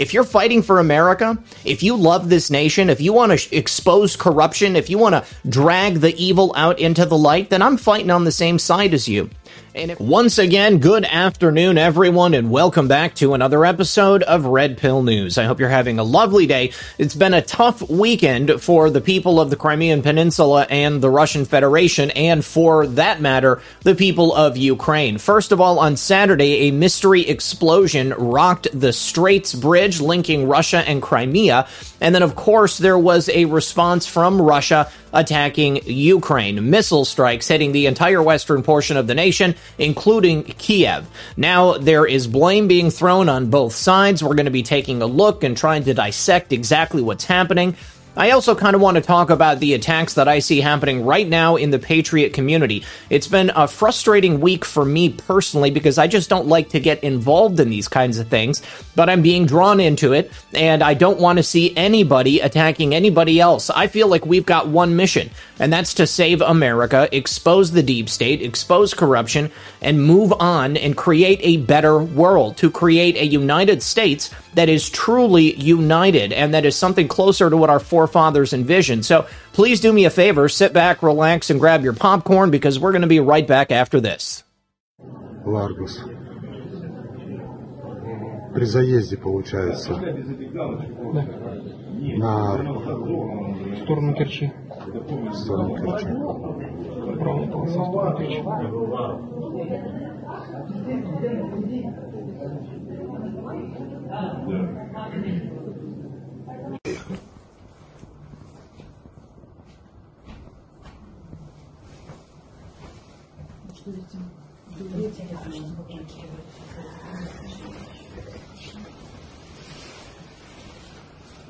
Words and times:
if 0.00 0.14
you're 0.14 0.24
fighting 0.24 0.62
for 0.62 0.80
America, 0.80 1.36
if 1.62 1.82
you 1.82 1.94
love 1.94 2.30
this 2.30 2.50
nation, 2.50 2.88
if 2.88 3.02
you 3.02 3.12
want 3.12 3.38
to 3.38 3.54
expose 3.56 4.16
corruption, 4.16 4.74
if 4.74 4.88
you 4.88 4.96
want 4.96 5.14
to 5.14 5.24
drag 5.46 5.96
the 5.96 6.16
evil 6.16 6.54
out 6.56 6.78
into 6.78 7.04
the 7.04 7.18
light, 7.18 7.50
then 7.50 7.60
I'm 7.60 7.76
fighting 7.76 8.10
on 8.10 8.24
the 8.24 8.32
same 8.32 8.58
side 8.58 8.94
as 8.94 9.06
you. 9.06 9.28
Once 10.00 10.38
again, 10.38 10.78
good 10.78 11.04
afternoon, 11.04 11.78
everyone, 11.78 12.34
and 12.34 12.50
welcome 12.50 12.88
back 12.88 13.14
to 13.14 13.34
another 13.34 13.64
episode 13.64 14.24
of 14.24 14.44
Red 14.44 14.76
Pill 14.78 15.04
News. 15.04 15.38
I 15.38 15.44
hope 15.44 15.60
you're 15.60 15.68
having 15.68 16.00
a 16.00 16.02
lovely 16.02 16.46
day. 16.46 16.72
It's 16.98 17.14
been 17.14 17.34
a 17.34 17.42
tough 17.42 17.88
weekend 17.88 18.60
for 18.60 18.90
the 18.90 19.00
people 19.00 19.38
of 19.38 19.48
the 19.48 19.54
Crimean 19.54 20.02
Peninsula 20.02 20.66
and 20.68 21.00
the 21.00 21.08
Russian 21.08 21.44
Federation, 21.44 22.10
and 22.10 22.44
for 22.44 22.88
that 22.88 23.20
matter, 23.20 23.62
the 23.82 23.94
people 23.94 24.34
of 24.34 24.56
Ukraine. 24.56 25.18
First 25.18 25.52
of 25.52 25.60
all, 25.60 25.78
on 25.78 25.96
Saturday, 25.96 26.68
a 26.68 26.70
mystery 26.72 27.28
explosion 27.28 28.12
rocked 28.18 28.66
the 28.72 28.92
Straits 28.92 29.54
Bridge 29.54 30.00
linking 30.00 30.48
Russia 30.48 30.78
and 30.78 31.00
Crimea. 31.00 31.68
And 32.00 32.12
then, 32.12 32.22
of 32.22 32.34
course, 32.34 32.78
there 32.78 32.98
was 32.98 33.28
a 33.28 33.44
response 33.44 34.06
from 34.06 34.42
Russia 34.42 34.90
attacking 35.12 35.80
Ukraine. 35.86 36.70
Missile 36.70 37.04
strikes 37.04 37.48
hitting 37.48 37.72
the 37.72 37.86
entire 37.86 38.22
western 38.22 38.62
portion 38.62 38.96
of 38.96 39.06
the 39.06 39.14
nation, 39.14 39.54
including 39.78 40.44
Kiev. 40.44 41.06
Now, 41.36 41.74
there 41.74 42.06
is 42.06 42.26
blame 42.26 42.68
being 42.68 42.90
thrown 42.90 43.28
on 43.28 43.50
both 43.50 43.74
sides. 43.74 44.22
We're 44.22 44.34
going 44.34 44.44
to 44.46 44.50
be 44.50 44.62
taking 44.62 45.02
a 45.02 45.06
look 45.06 45.44
and 45.44 45.56
trying 45.56 45.84
to 45.84 45.94
dissect 45.94 46.52
exactly 46.52 47.02
what's 47.02 47.24
happening. 47.24 47.76
I 48.20 48.32
also 48.32 48.54
kind 48.54 48.76
of 48.76 48.82
want 48.82 48.96
to 48.96 49.00
talk 49.00 49.30
about 49.30 49.60
the 49.60 49.72
attacks 49.72 50.12
that 50.12 50.28
I 50.28 50.40
see 50.40 50.60
happening 50.60 51.06
right 51.06 51.26
now 51.26 51.56
in 51.56 51.70
the 51.70 51.78
Patriot 51.78 52.34
community. 52.34 52.84
It's 53.08 53.26
been 53.26 53.50
a 53.56 53.66
frustrating 53.66 54.42
week 54.42 54.66
for 54.66 54.84
me 54.84 55.08
personally 55.08 55.70
because 55.70 55.96
I 55.96 56.06
just 56.06 56.28
don't 56.28 56.46
like 56.46 56.68
to 56.68 56.80
get 56.80 57.02
involved 57.02 57.58
in 57.60 57.70
these 57.70 57.88
kinds 57.88 58.18
of 58.18 58.28
things, 58.28 58.60
but 58.94 59.08
I'm 59.08 59.22
being 59.22 59.46
drawn 59.46 59.80
into 59.80 60.12
it 60.12 60.30
and 60.52 60.82
I 60.82 60.92
don't 60.92 61.18
want 61.18 61.38
to 61.38 61.42
see 61.42 61.74
anybody 61.74 62.40
attacking 62.40 62.94
anybody 62.94 63.40
else. 63.40 63.70
I 63.70 63.86
feel 63.86 64.08
like 64.08 64.26
we've 64.26 64.44
got 64.44 64.68
one 64.68 64.96
mission, 64.96 65.30
and 65.58 65.72
that's 65.72 65.94
to 65.94 66.06
save 66.06 66.42
America, 66.42 67.08
expose 67.16 67.70
the 67.70 67.82
deep 67.82 68.10
state, 68.10 68.42
expose 68.42 68.92
corruption, 68.92 69.50
and 69.80 70.04
move 70.04 70.34
on 70.38 70.76
and 70.76 70.94
create 70.94 71.40
a 71.42 71.56
better 71.56 71.98
world, 71.98 72.58
to 72.58 72.70
create 72.70 73.16
a 73.16 73.24
United 73.24 73.82
States 73.82 74.28
that 74.54 74.68
is 74.68 74.90
truly 74.90 75.54
united 75.54 76.32
and 76.32 76.52
that 76.52 76.66
is 76.66 76.76
something 76.76 77.06
closer 77.08 77.48
to 77.48 77.56
what 77.56 77.70
our 77.70 77.78
forefathers 77.78 78.09
envisioned. 78.53 79.05
So 79.05 79.25
please 79.53 79.79
do 79.79 79.93
me 79.93 80.05
a 80.05 80.09
favor, 80.09 80.49
sit 80.49 80.73
back, 80.73 81.01
relax, 81.03 81.49
and 81.49 81.59
grab 81.59 81.83
your 81.83 81.93
popcorn 81.93 82.51
because 82.51 82.79
we're 82.79 82.91
going 82.91 83.01
to 83.01 83.07
be 83.07 83.19
right 83.19 83.47
back 83.47 83.71
after 83.71 83.99
this. 84.01 84.43
Ларгус. 85.45 85.99
При 88.55 88.65
заезде, 88.65 89.17
получается. 89.17 89.93
На 92.17 92.55
В 92.55 93.77
сторону 93.83 94.13
Керчи. 94.15 94.51
сторону 95.33 95.75
Керчи. 95.75 96.07
Правая 97.19 97.47
полоса 97.51 97.79
в 97.79 97.87
сторону 97.87 98.17
Керчи. 98.17 98.41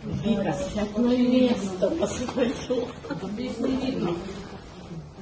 Вика, 0.03 0.53
сядь 0.53 0.97
на 0.97 1.17
место, 1.17 1.91
посмотрю. 1.91 2.89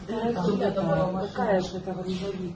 Какая 0.06 1.60
же 1.60 1.76
это 1.76 2.04
визави? 2.06 2.54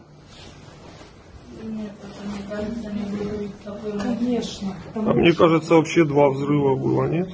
Конечно. 4.03 4.77
А 4.95 5.01
мне 5.01 5.33
кажется, 5.33 5.75
вообще 5.75 6.05
два 6.05 6.31
взрыва 6.31 6.77
было, 6.77 7.05
нет? 7.07 7.29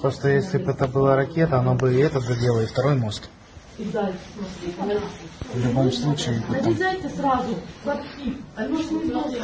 Просто 0.00 0.28
если 0.28 0.58
бы 0.58 0.72
это 0.72 0.86
была 0.86 1.16
ракета, 1.16 1.58
она 1.58 1.74
бы 1.74 1.94
и 1.94 1.98
этот 1.98 2.24
задела, 2.24 2.60
и 2.60 2.66
второй 2.66 2.96
мост. 2.96 3.30
И 3.77 3.83
дальше 3.85 4.19
смотри. 4.35 4.99
В 5.53 5.65
любом 5.65 5.91
случае, 5.91 6.41
там 6.41 6.51
Нарезайте 6.51 7.09
сразу 7.09 7.55
в 7.83 7.89
архив. 7.89 8.35
Алёша, 8.55 8.93
не 8.93 9.11
надо. 9.11 9.37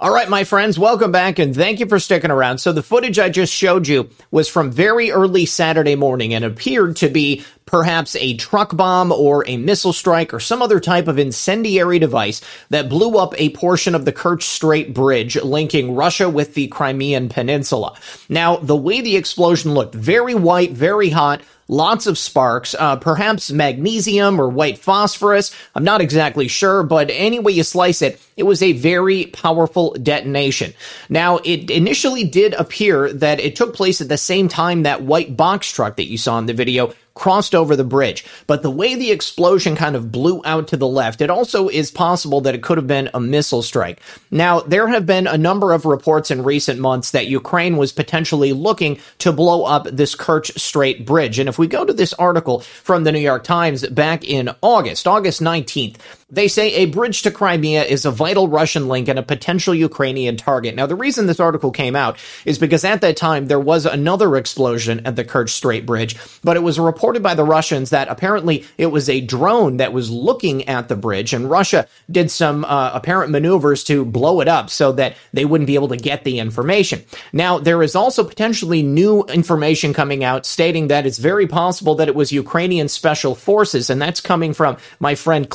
All 0.00 0.12
right, 0.12 0.28
my 0.28 0.44
friends, 0.44 0.76
welcome 0.76 1.12
back 1.12 1.38
and 1.38 1.54
thank 1.54 1.78
you 1.78 1.86
for 1.86 1.98
sticking 1.98 2.30
around. 2.30 2.58
So 2.58 2.72
the 2.72 2.82
footage 2.82 3.18
I 3.18 3.30
just 3.30 3.52
showed 3.52 3.86
you 3.86 4.10
was 4.30 4.48
from 4.48 4.70
very 4.70 5.10
early 5.10 5.46
Saturday 5.46 5.94
morning 5.94 6.34
and 6.34 6.44
appeared 6.44 6.96
to 6.96 7.08
be 7.08 7.44
perhaps 7.69 8.15
a 8.15 8.35
truck 8.35 8.75
bomb 8.75 9.11
or 9.11 9.47
a 9.47 9.55
missile 9.55 9.93
strike 9.93 10.33
or 10.33 10.39
some 10.39 10.63
other 10.63 10.79
type 10.79 11.07
of 11.07 11.19
incendiary 11.19 11.99
device 11.99 12.41
that 12.71 12.89
blew 12.89 13.15
up 13.15 13.39
a 13.39 13.51
portion 13.51 13.93
of 13.93 14.05
the 14.05 14.11
Kerch 14.11 14.41
Strait 14.41 14.91
Bridge 14.91 15.35
linking 15.43 15.93
Russia 15.93 16.27
with 16.27 16.55
the 16.55 16.67
Crimean 16.69 17.29
Peninsula. 17.29 17.95
Now, 18.27 18.57
the 18.57 18.75
way 18.75 19.01
the 19.01 19.17
explosion 19.17 19.75
looked, 19.75 19.93
very 19.93 20.33
white, 20.33 20.71
very 20.71 21.09
hot, 21.09 21.41
lots 21.67 22.07
of 22.07 22.17
sparks, 22.17 22.73
uh, 22.73 22.95
perhaps 22.95 23.51
magnesium 23.51 24.41
or 24.41 24.49
white 24.49 24.79
phosphorus. 24.79 25.55
I'm 25.75 25.83
not 25.83 26.01
exactly 26.01 26.47
sure, 26.47 26.81
but 26.81 27.11
any 27.11 27.37
way 27.37 27.51
you 27.51 27.63
slice 27.63 28.01
it, 28.01 28.19
it 28.35 28.43
was 28.43 28.63
a 28.63 28.73
very 28.73 29.27
powerful 29.27 29.93
detonation. 29.93 30.73
Now, 31.07 31.37
it 31.37 31.69
initially 31.69 32.23
did 32.23 32.55
appear 32.55 33.13
that 33.13 33.39
it 33.39 33.55
took 33.55 33.75
place 33.75 34.01
at 34.01 34.09
the 34.09 34.17
same 34.17 34.47
time 34.47 34.83
that 34.83 35.03
white 35.03 35.37
box 35.37 35.71
truck 35.71 35.97
that 35.97 36.09
you 36.09 36.17
saw 36.17 36.39
in 36.39 36.47
the 36.47 36.53
video 36.53 36.93
crossed 37.19 37.53
over 37.53 37.75
the 37.75 37.83
bridge. 37.83 38.25
But 38.47 38.63
the 38.63 38.71
way 38.71 38.95
the 38.95 39.11
explosion 39.11 39.75
kind 39.75 39.95
of 39.95 40.11
blew 40.11 40.41
out 40.45 40.69
to 40.69 40.77
the 40.77 40.87
left, 40.87 41.19
it 41.21 41.29
also 41.29 41.67
is 41.67 41.91
possible 41.91 42.39
that 42.41 42.55
it 42.55 42.63
could 42.63 42.77
have 42.77 42.87
been 42.87 43.09
a 43.13 43.19
missile 43.19 43.61
strike. 43.61 43.99
Now, 44.31 44.61
there 44.61 44.87
have 44.87 45.05
been 45.05 45.27
a 45.27 45.37
number 45.37 45.73
of 45.73 45.85
reports 45.85 46.31
in 46.31 46.43
recent 46.43 46.79
months 46.79 47.11
that 47.11 47.27
Ukraine 47.27 47.75
was 47.75 47.91
potentially 47.91 48.53
looking 48.53 48.99
to 49.19 49.33
blow 49.33 49.65
up 49.65 49.83
this 49.91 50.15
Kerch 50.15 50.57
Strait 50.57 51.05
Bridge. 51.05 51.39
And 51.39 51.49
if 51.49 51.59
we 51.59 51.67
go 51.67 51.83
to 51.83 51.93
this 51.93 52.13
article 52.13 52.61
from 52.61 53.03
the 53.03 53.11
New 53.11 53.19
York 53.19 53.43
Times 53.43 53.85
back 53.87 54.23
in 54.23 54.55
August, 54.61 55.05
August 55.05 55.41
19th, 55.41 55.97
they 56.31 56.47
say 56.47 56.73
a 56.75 56.85
bridge 56.85 57.23
to 57.23 57.31
Crimea 57.31 57.83
is 57.83 58.05
a 58.05 58.11
vital 58.11 58.47
Russian 58.47 58.87
link 58.87 59.07
and 59.07 59.17
a 59.17 59.23
potential 59.23 59.73
Ukrainian 59.73 60.37
target. 60.37 60.75
Now, 60.75 60.85
the 60.85 60.95
reason 60.95 61.25
this 61.25 61.39
article 61.39 61.71
came 61.71 61.95
out 61.95 62.17
is 62.45 62.59
because 62.59 62.83
at 62.83 63.01
that 63.01 63.17
time 63.17 63.47
there 63.47 63.59
was 63.59 63.85
another 63.85 64.37
explosion 64.37 65.01
at 65.05 65.15
the 65.15 65.25
Kerch 65.25 65.49
Strait 65.49 65.85
Bridge, 65.85 66.15
but 66.43 66.55
it 66.55 66.61
was 66.61 66.79
reported 66.79 67.23
by 67.23 67.33
the 67.33 67.43
Russians 67.43 67.89
that 67.89 68.07
apparently 68.09 68.65
it 68.77 68.87
was 68.87 69.09
a 69.09 69.21
drone 69.21 69.77
that 69.77 69.93
was 69.93 70.11
looking 70.11 70.67
at 70.67 70.87
the 70.87 70.95
bridge, 70.95 71.33
and 71.33 71.49
Russia 71.49 71.87
did 72.11 72.29
some 72.29 72.63
uh, 72.65 72.91
apparent 72.93 73.31
maneuvers 73.31 73.83
to 73.85 74.05
blow 74.05 74.41
it 74.41 74.47
up 74.47 74.69
so 74.69 74.91
that 74.91 75.15
they 75.33 75.45
wouldn't 75.45 75.67
be 75.67 75.75
able 75.75 75.87
to 75.87 75.97
get 75.97 76.23
the 76.23 76.39
information. 76.39 77.03
Now, 77.33 77.57
there 77.57 77.81
is 77.81 77.95
also 77.95 78.23
potentially 78.23 78.83
new 78.83 79.23
information 79.23 79.93
coming 79.93 80.23
out 80.23 80.45
stating 80.45 80.89
that 80.89 81.05
it's 81.05 81.17
very 81.17 81.47
possible 81.47 81.95
that 81.95 82.07
it 82.07 82.15
was 82.15 82.31
Ukrainian 82.31 82.87
special 82.87 83.33
forces, 83.33 83.89
and 83.89 83.99
that's 83.99 84.21
coming 84.21 84.53
from 84.53 84.77
my 84.99 85.15
friend 85.15 85.49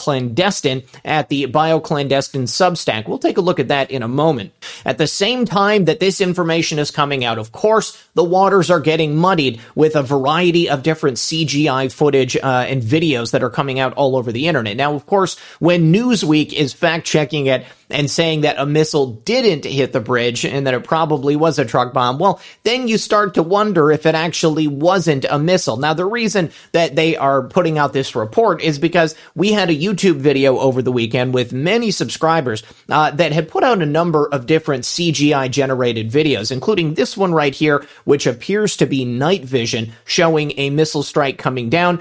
At 0.65 1.29
the 1.29 1.47
BioClandestine 1.47 2.45
Substack. 2.45 3.09
We'll 3.09 3.19
take 3.19 3.37
a 3.37 3.43
look 3.43 3.61
at 3.61 3.69
that 3.69 3.91
in 3.91 4.03
a 4.03 4.09
moment. 4.09 4.53
At 4.85 4.99
the 4.99 5.07
same 5.07 5.45
time 5.45 5.85
that 5.85 6.01
this 6.01 6.21
information 6.21 6.79
is 6.79 6.91
coming 6.91 7.25
out, 7.25 7.39
of 7.39 7.53
course, 7.53 8.01
the 8.15 8.25
waters 8.25 8.71
are 8.71 8.81
getting 8.81 9.17
muddied 9.17 9.61
with 9.75 9.97
a 9.97 10.03
variety 10.03 10.69
of 10.69 10.83
different 10.83 11.19
CGI 11.19 11.93
footage 11.93 12.37
uh, 12.37 12.67
and 12.69 12.83
videos 12.83 13.33
that 13.33 13.43
are 13.43 13.51
coming 13.51 13.79
out 13.79 13.95
all 13.95 14.17
over 14.17 14.33
the 14.33 14.47
internet. 14.47 14.77
Now, 14.77 14.95
of 14.95 15.07
course, 15.07 15.39
when 15.59 15.93
Newsweek 15.93 16.53
is 16.53 16.73
fact 16.73 17.07
checking 17.07 17.47
it, 17.47 17.65
and 17.91 18.11
saying 18.11 18.43
that 18.43 18.59
a 18.59 18.67
missile 18.67 19.13
didn't 19.25 19.65
hit 19.65 19.93
the 19.93 20.01
bridge 20.01 20.45
and 20.45 20.67
that 20.67 20.75
it 20.75 20.85
probably 20.85 21.37
was 21.37 21.59
a 21.59 21.65
truck 21.65 21.93
bomb, 21.93 22.19
well, 22.19 22.41
then 22.63 22.89
you 22.89 22.99
start 22.99 23.35
to 23.35 23.43
wonder 23.43 23.91
if 23.91 24.07
it 24.07 24.15
actually 24.15 24.67
wasn't 24.67 25.25
a 25.29 25.39
missile. 25.39 25.77
Now, 25.77 25.95
the 25.95 26.05
reason 26.05 26.51
that 26.73 26.97
they 26.97 27.17
are 27.17 27.43
putting 27.43 27.79
out 27.79 27.93
this 27.93 28.15
report 28.15 28.63
is 28.63 28.79
because 28.79 29.15
we 29.35 29.53
had 29.53 29.71
a 29.71 29.77
YouTube 29.77 30.17
video 30.17 30.59
over 30.59 30.83
the 30.83 30.93
weekend 30.93 31.35
with 31.35 31.53
many 31.53 31.91
subscribers 31.91 32.63
uh, 32.89 33.11
that 33.13 33.33
had 33.33 33.49
put 33.49 33.65
out 33.65 33.83
a 33.83 33.87
number 33.87 34.27
of 34.27 34.47
different 34.47 34.85
CGI 34.85 35.51
generated 35.51 36.11
videos, 36.11 36.51
including 36.51 36.95
this 36.95 37.17
one 37.17 37.33
right 37.33 37.55
here, 37.55 37.87
which 38.05 38.27
appears 38.27 38.77
to 38.77 38.87
be 38.87 39.05
night 39.05 39.45
vision 39.45 39.93
showing 40.05 40.53
a 40.57 40.71
missile 40.71 41.03
strike 41.03 41.39
coming 41.39 41.69
down. 41.69 42.01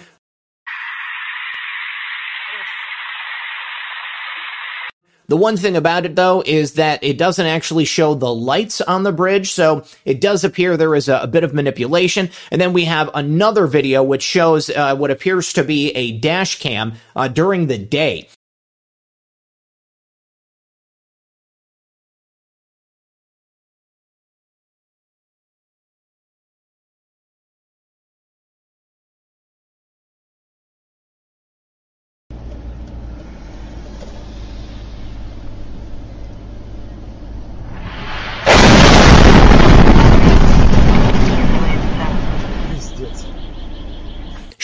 The 5.28 5.38
one 5.38 5.58
thing 5.58 5.78
about 5.78 6.06
it 6.06 6.16
though 6.16 6.44
is 6.46 6.74
that 6.74 7.04
it 7.04 7.18
doesn't 7.18 7.46
actually 7.46 7.86
show 7.86 8.14
the 8.14 8.34
lights 8.34 8.81
on 8.81 9.04
the 9.04 9.12
bridge, 9.12 9.52
so 9.52 9.86
it 10.06 10.20
does 10.20 10.44
appear 10.44 10.75
there 10.75 10.96
is 10.96 11.08
a, 11.08 11.20
a 11.20 11.28
bit 11.28 11.44
of 11.44 11.54
manipulation. 11.54 12.30
And 12.52 12.60
then 12.60 12.74
we 12.74 12.86
have 12.86 13.10
another 13.14 13.68
video 13.68 14.04
which 14.04 14.24
shows 14.24 14.70
uh, 14.70 14.96
what 14.96 15.12
appears 15.12 15.54
to 15.54 15.64
be 15.64 15.92
a 15.92 16.12
dash 16.12 16.60
cam 16.60 16.94
uh, 17.16 17.28
during 17.28 17.68
the 17.68 17.78
day. 17.78 18.28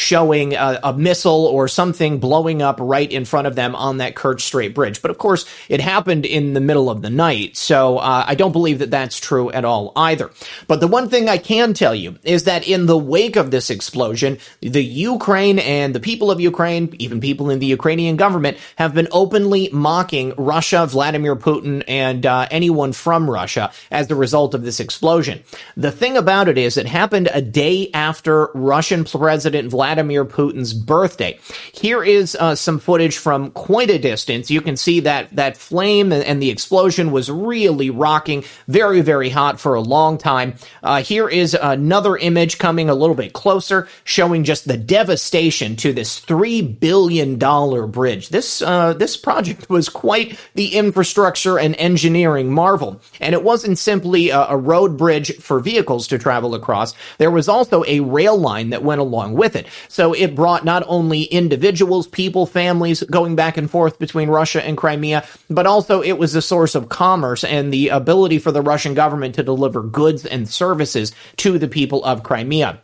Showing 0.10 0.56
a, 0.56 0.80
a 0.82 0.94
missile 0.94 1.46
or 1.46 1.68
something 1.68 2.20
blowing 2.20 2.64
up 2.64 2.78
right 2.82 3.12
in 3.12 3.26
front 3.26 3.46
of 3.46 3.54
them 3.54 3.76
on 3.76 3.98
that 3.98 4.16
Kerch 4.16 4.42
Strait 4.42 4.74
Bridge. 4.74 5.04
But 5.04 5.12
of 5.12 5.20
course, 5.20 5.46
it 5.70 5.82
happened 5.82 6.26
in 6.26 6.54
the 6.56 6.60
middle 6.60 6.90
of 6.90 7.04
the 7.04 7.12
night, 7.12 7.56
so 7.56 8.00
uh, 8.00 8.24
I 8.26 8.34
don't 8.34 8.52
believe 8.52 8.80
that 8.80 8.90
that's 8.90 9.20
true 9.20 9.52
at 9.52 9.66
all 9.66 9.94
either. 9.96 10.32
But 10.68 10.80
the 10.80 10.88
one 10.88 11.10
thing 11.10 11.30
I 11.30 11.38
can 11.38 11.76
tell 11.76 11.94
you 11.94 12.18
is 12.24 12.46
that 12.46 12.68
in 12.68 12.88
the 12.88 12.98
wake 12.98 13.36
of 13.36 13.52
this 13.52 13.70
explosion, 13.70 14.40
the 14.62 14.84
Ukraine 14.84 15.60
and 15.60 15.94
the 15.94 16.00
people 16.00 16.32
of 16.32 16.42
Ukraine, 16.42 16.96
even 16.98 17.22
people 17.22 17.52
in 17.52 17.60
the 17.60 17.68
Ukrainian 17.68 18.16
government, 18.16 18.58
have 18.78 18.96
been 18.96 19.10
openly 19.12 19.70
mocking 19.72 20.34
Russia, 20.38 20.88
Vladimir 20.88 21.36
Putin, 21.36 21.84
and 21.88 22.26
uh, 22.26 22.48
anyone 22.50 22.94
from 22.94 23.30
Russia 23.30 23.72
as 23.92 24.10
a 24.10 24.16
result 24.16 24.56
of 24.56 24.64
this 24.64 24.80
explosion. 24.80 25.44
The 25.78 25.92
thing 25.92 26.18
about 26.18 26.48
it 26.48 26.58
is, 26.58 26.78
it 26.78 26.88
happened 26.88 27.30
a 27.32 27.44
day 27.44 27.92
after 27.94 28.50
Russian 28.56 29.04
President 29.04 29.70
Vladimir 29.70 29.99
Putin's 30.04 30.74
birthday. 30.74 31.40
Here 31.74 32.04
is 32.04 32.36
uh, 32.40 32.56
some 32.56 32.80
footage 32.80 33.18
from 33.18 33.52
quite 33.52 33.90
a 33.90 34.00
distance. 34.00 34.50
You 34.50 34.62
can 34.62 34.78
see 34.78 35.02
that 35.02 35.36
that 35.36 35.58
flame 35.58 36.12
and 36.12 36.42
the 36.42 36.50
explosion 36.50 37.12
was 37.12 37.30
really 37.30 37.90
rocking, 37.90 38.44
very 38.68 39.02
very 39.02 39.30
hot 39.30 39.60
for 39.60 39.76
a 39.76 39.82
long 39.82 40.18
time. 40.18 40.56
Uh, 40.84 41.02
here 41.02 41.28
is 41.28 41.54
another 41.54 42.18
image 42.18 42.58
coming 42.58 42.90
a 42.90 42.96
little 42.96 43.16
bit 43.16 43.34
closer, 43.34 43.88
showing 44.04 44.44
just 44.44 44.68
the 44.68 44.78
devastation 44.78 45.76
to 45.78 45.94
this 45.94 46.20
three 46.20 46.62
billion 46.62 47.38
dollar 47.38 47.88
bridge. 47.88 48.30
This 48.30 48.62
uh, 48.62 48.94
this 48.94 49.18
project 49.18 49.70
was 49.70 49.90
quite 49.90 50.40
the 50.56 50.76
infrastructure 50.76 51.58
and 51.58 51.76
engineering 51.78 52.52
marvel, 52.52 53.02
and 53.20 53.34
it 53.34 53.44
wasn't 53.44 53.78
simply 53.78 54.30
a, 54.30 54.40
a 54.50 54.58
road 54.58 54.98
bridge 54.98 55.36
for 55.38 55.60
vehicles 55.60 56.08
to 56.08 56.18
travel 56.18 56.56
across. 56.56 56.94
There 57.18 57.32
was 57.32 57.50
also 57.50 57.84
a 57.88 58.00
rail 58.00 58.38
line 58.38 58.70
that 58.70 58.84
went 58.84 59.02
along 59.02 59.34
with 59.34 59.56
it. 59.56 59.68
So 59.90 60.14
it 60.14 60.36
brought 60.36 60.64
not 60.64 60.84
only 60.86 61.24
individuals, 61.24 62.08
people, 62.08 62.46
families 62.46 63.02
going 63.04 63.36
back 63.36 63.58
and 63.58 63.70
forth 63.70 63.98
between 63.98 64.30
Russia 64.30 64.64
and 64.64 64.78
Crimea, 64.78 65.26
but 65.50 65.66
also 65.66 66.02
it 66.02 66.20
was 66.20 66.36
a 66.36 66.44
source 66.44 66.76
of 66.76 66.90
commerce 66.90 67.44
and 67.44 67.74
the 67.74 67.90
ability 67.90 68.38
for 68.38 68.52
the 68.52 68.62
Russian 68.62 68.94
government 68.94 69.34
to 69.36 69.44
deliver 69.44 69.82
goods 69.82 70.28
and 70.28 70.48
services 70.48 71.12
to 71.38 71.58
the 71.58 71.68
people 71.68 72.06
of 72.06 72.22
Crimea. 72.22 72.82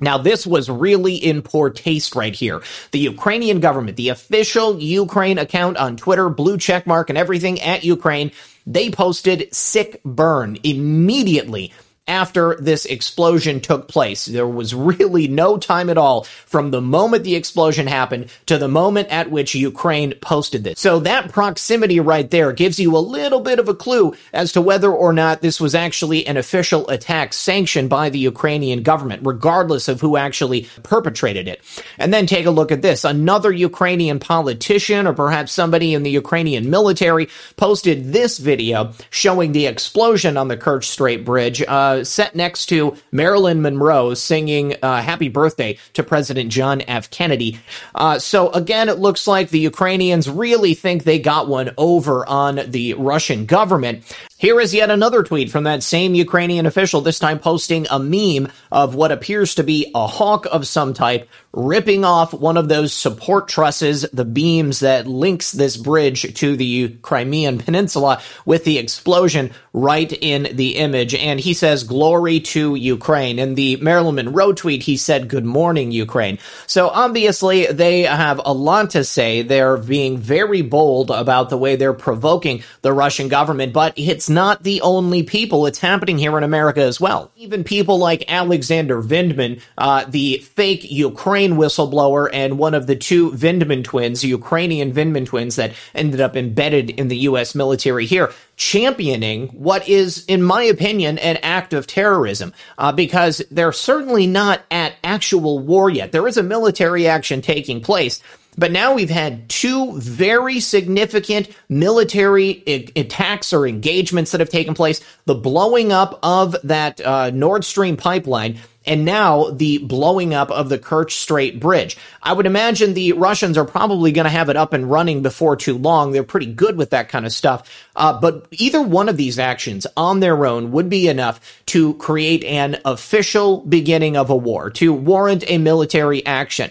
Now, 0.00 0.18
this 0.18 0.46
was 0.46 0.68
really 0.68 1.14
in 1.16 1.40
poor 1.40 1.70
taste 1.70 2.14
right 2.14 2.34
here. 2.34 2.62
The 2.90 2.98
Ukrainian 2.98 3.60
government, 3.60 3.96
the 3.96 4.10
official 4.10 4.78
Ukraine 4.78 5.38
account 5.38 5.78
on 5.78 5.96
Twitter, 5.96 6.28
blue 6.28 6.58
checkmark 6.58 7.08
and 7.08 7.16
everything 7.16 7.60
at 7.62 7.84
Ukraine, 7.84 8.30
they 8.66 8.90
posted 8.90 9.54
sick 9.54 10.02
burn 10.04 10.58
immediately 10.62 11.72
after 12.08 12.56
this 12.60 12.84
explosion 12.84 13.60
took 13.60 13.88
place. 13.88 14.26
There 14.26 14.46
was 14.46 14.74
really 14.74 15.26
no 15.28 15.58
time 15.58 15.90
at 15.90 15.98
all 15.98 16.24
from 16.24 16.70
the 16.70 16.80
moment 16.80 17.24
the 17.24 17.34
explosion 17.34 17.86
happened 17.86 18.30
to 18.46 18.58
the 18.58 18.68
moment 18.68 19.08
at 19.08 19.30
which 19.30 19.54
Ukraine 19.54 20.14
posted 20.20 20.64
this. 20.64 20.78
So 20.78 21.00
that 21.00 21.32
proximity 21.32 21.98
right 22.00 22.30
there 22.30 22.52
gives 22.52 22.78
you 22.78 22.96
a 22.96 22.98
little 22.98 23.40
bit 23.40 23.58
of 23.58 23.68
a 23.68 23.74
clue 23.74 24.14
as 24.32 24.52
to 24.52 24.60
whether 24.60 24.92
or 24.92 25.12
not 25.12 25.40
this 25.40 25.60
was 25.60 25.74
actually 25.74 26.26
an 26.26 26.36
official 26.36 26.88
attack 26.88 27.32
sanctioned 27.32 27.90
by 27.90 28.10
the 28.10 28.18
Ukrainian 28.18 28.82
government, 28.82 29.22
regardless 29.24 29.88
of 29.88 30.00
who 30.00 30.16
actually 30.16 30.68
perpetrated 30.82 31.48
it. 31.48 31.60
And 31.98 32.14
then 32.14 32.26
take 32.26 32.46
a 32.46 32.50
look 32.50 32.70
at 32.70 32.82
this. 32.82 33.04
Another 33.04 33.52
Ukrainian 33.52 34.18
politician 34.20 35.06
or 35.06 35.12
perhaps 35.12 35.52
somebody 35.52 35.94
in 35.94 36.02
the 36.04 36.10
Ukrainian 36.10 36.70
military 36.70 37.28
posted 37.56 38.12
this 38.12 38.38
video 38.38 38.92
showing 39.10 39.52
the 39.52 39.66
explosion 39.66 40.36
on 40.36 40.48
the 40.48 40.56
Kerch 40.56 40.84
Strait 40.84 41.24
Bridge. 41.24 41.62
Uh, 41.66 41.95
set 42.04 42.34
next 42.34 42.66
to 42.66 42.96
Marilyn 43.12 43.62
Monroe 43.62 44.14
singing 44.14 44.74
uh, 44.82 45.02
Happy 45.02 45.28
Birthday 45.28 45.78
to 45.94 46.02
President 46.02 46.50
John 46.50 46.82
F. 46.82 47.10
Kennedy. 47.10 47.58
Uh, 47.94 48.18
so 48.18 48.50
again, 48.50 48.88
it 48.88 48.98
looks 48.98 49.26
like 49.26 49.50
the 49.50 49.60
Ukrainians 49.60 50.28
really 50.28 50.74
think 50.74 51.04
they 51.04 51.18
got 51.18 51.48
one 51.48 51.72
over 51.78 52.26
on 52.28 52.60
the 52.66 52.94
Russian 52.94 53.46
government. 53.46 54.04
Here 54.38 54.60
is 54.60 54.74
yet 54.74 54.90
another 54.90 55.22
tweet 55.22 55.50
from 55.50 55.64
that 55.64 55.82
same 55.82 56.14
Ukrainian 56.14 56.66
official, 56.66 57.00
this 57.00 57.18
time 57.18 57.38
posting 57.38 57.86
a 57.90 57.98
meme 57.98 58.52
of 58.70 58.94
what 58.94 59.10
appears 59.10 59.54
to 59.54 59.62
be 59.62 59.90
a 59.94 60.06
hawk 60.06 60.46
of 60.50 60.66
some 60.66 60.92
type 60.92 61.26
ripping 61.54 62.04
off 62.04 62.34
one 62.34 62.58
of 62.58 62.68
those 62.68 62.92
support 62.92 63.48
trusses, 63.48 64.02
the 64.12 64.26
beams 64.26 64.80
that 64.80 65.06
links 65.06 65.52
this 65.52 65.78
bridge 65.78 66.34
to 66.34 66.54
the 66.54 66.90
Crimean 67.00 67.56
Peninsula 67.56 68.20
with 68.44 68.64
the 68.64 68.76
explosion 68.76 69.52
right 69.72 70.12
in 70.12 70.54
the 70.54 70.76
image. 70.76 71.14
And 71.14 71.40
he 71.40 71.54
says, 71.54 71.84
glory 71.84 72.40
to 72.40 72.74
Ukraine. 72.74 73.38
In 73.38 73.54
the 73.54 73.76
Marilyn 73.76 74.16
Monroe 74.16 74.52
tweet, 74.52 74.82
he 74.82 74.98
said, 74.98 75.28
good 75.28 75.46
morning, 75.46 75.92
Ukraine. 75.92 76.38
So 76.66 76.90
obviously 76.90 77.66
they 77.66 78.02
have 78.02 78.38
a 78.44 78.52
lot 78.52 78.90
to 78.90 79.02
say. 79.02 79.40
They're 79.40 79.78
being 79.78 80.18
very 80.18 80.60
bold 80.60 81.10
about 81.10 81.48
the 81.48 81.56
way 81.56 81.76
they're 81.76 81.94
provoking 81.94 82.64
the 82.82 82.92
Russian 82.92 83.28
government, 83.28 83.72
but 83.72 83.94
it's 83.96 84.25
it's 84.26 84.30
not 84.32 84.64
the 84.64 84.80
only 84.80 85.22
people. 85.22 85.66
It's 85.66 85.78
happening 85.78 86.18
here 86.18 86.36
in 86.36 86.42
America 86.42 86.80
as 86.80 87.00
well. 87.00 87.30
Even 87.36 87.62
people 87.62 87.96
like 87.96 88.24
Alexander 88.26 89.00
Vindman, 89.00 89.60
uh, 89.78 90.04
the 90.08 90.38
fake 90.38 90.90
Ukraine 90.90 91.52
whistleblower, 91.52 92.28
and 92.32 92.58
one 92.58 92.74
of 92.74 92.88
the 92.88 92.96
two 92.96 93.30
Vindman 93.30 93.84
twins, 93.84 94.24
Ukrainian 94.24 94.92
Vindman 94.92 95.26
twins 95.26 95.54
that 95.54 95.74
ended 95.94 96.20
up 96.20 96.36
embedded 96.36 96.90
in 96.90 97.06
the 97.06 97.18
U.S. 97.18 97.54
military 97.54 98.04
here, 98.04 98.32
championing 98.56 99.46
what 99.50 99.88
is, 99.88 100.24
in 100.26 100.42
my 100.42 100.64
opinion, 100.64 101.18
an 101.18 101.36
act 101.44 101.72
of 101.72 101.86
terrorism, 101.86 102.52
uh, 102.78 102.90
because 102.90 103.42
they're 103.52 103.70
certainly 103.70 104.26
not 104.26 104.62
at 104.72 104.94
actual 105.04 105.60
war 105.60 105.88
yet. 105.88 106.10
There 106.10 106.26
is 106.26 106.36
a 106.36 106.42
military 106.42 107.06
action 107.06 107.42
taking 107.42 107.80
place. 107.80 108.20
But 108.58 108.72
now 108.72 108.94
we've 108.94 109.10
had 109.10 109.48
two 109.48 109.98
very 109.98 110.60
significant 110.60 111.48
military 111.68 112.62
I- 112.66 112.88
attacks 112.96 113.52
or 113.52 113.66
engagements 113.66 114.30
that 114.30 114.40
have 114.40 114.50
taken 114.50 114.74
place. 114.74 115.00
The 115.26 115.34
blowing 115.34 115.92
up 115.92 116.18
of 116.22 116.56
that 116.64 117.00
uh, 117.00 117.30
Nord 117.30 117.64
Stream 117.64 117.96
pipeline 117.96 118.58
and 118.86 119.04
now 119.04 119.50
the 119.50 119.78
blowing 119.78 120.32
up 120.32 120.50
of 120.50 120.68
the 120.68 120.78
Kerch 120.78 121.10
Strait 121.10 121.58
Bridge. 121.58 121.96
I 122.22 122.32
would 122.32 122.46
imagine 122.46 122.94
the 122.94 123.12
Russians 123.12 123.58
are 123.58 123.64
probably 123.64 124.12
going 124.12 124.24
to 124.24 124.30
have 124.30 124.48
it 124.48 124.56
up 124.56 124.72
and 124.72 124.88
running 124.90 125.22
before 125.22 125.56
too 125.56 125.76
long. 125.76 126.12
They're 126.12 126.22
pretty 126.22 126.46
good 126.46 126.76
with 126.76 126.90
that 126.90 127.08
kind 127.08 127.26
of 127.26 127.32
stuff. 127.32 127.68
Uh, 127.96 128.18
but 128.18 128.46
either 128.52 128.80
one 128.80 129.08
of 129.08 129.16
these 129.16 129.38
actions 129.38 129.86
on 129.96 130.20
their 130.20 130.46
own 130.46 130.70
would 130.72 130.88
be 130.88 131.08
enough 131.08 131.40
to 131.66 131.94
create 131.94 132.44
an 132.44 132.80
official 132.84 133.62
beginning 133.62 134.16
of 134.16 134.30
a 134.30 134.36
war, 134.36 134.70
to 134.70 134.92
warrant 134.92 135.44
a 135.48 135.58
military 135.58 136.24
action. 136.24 136.70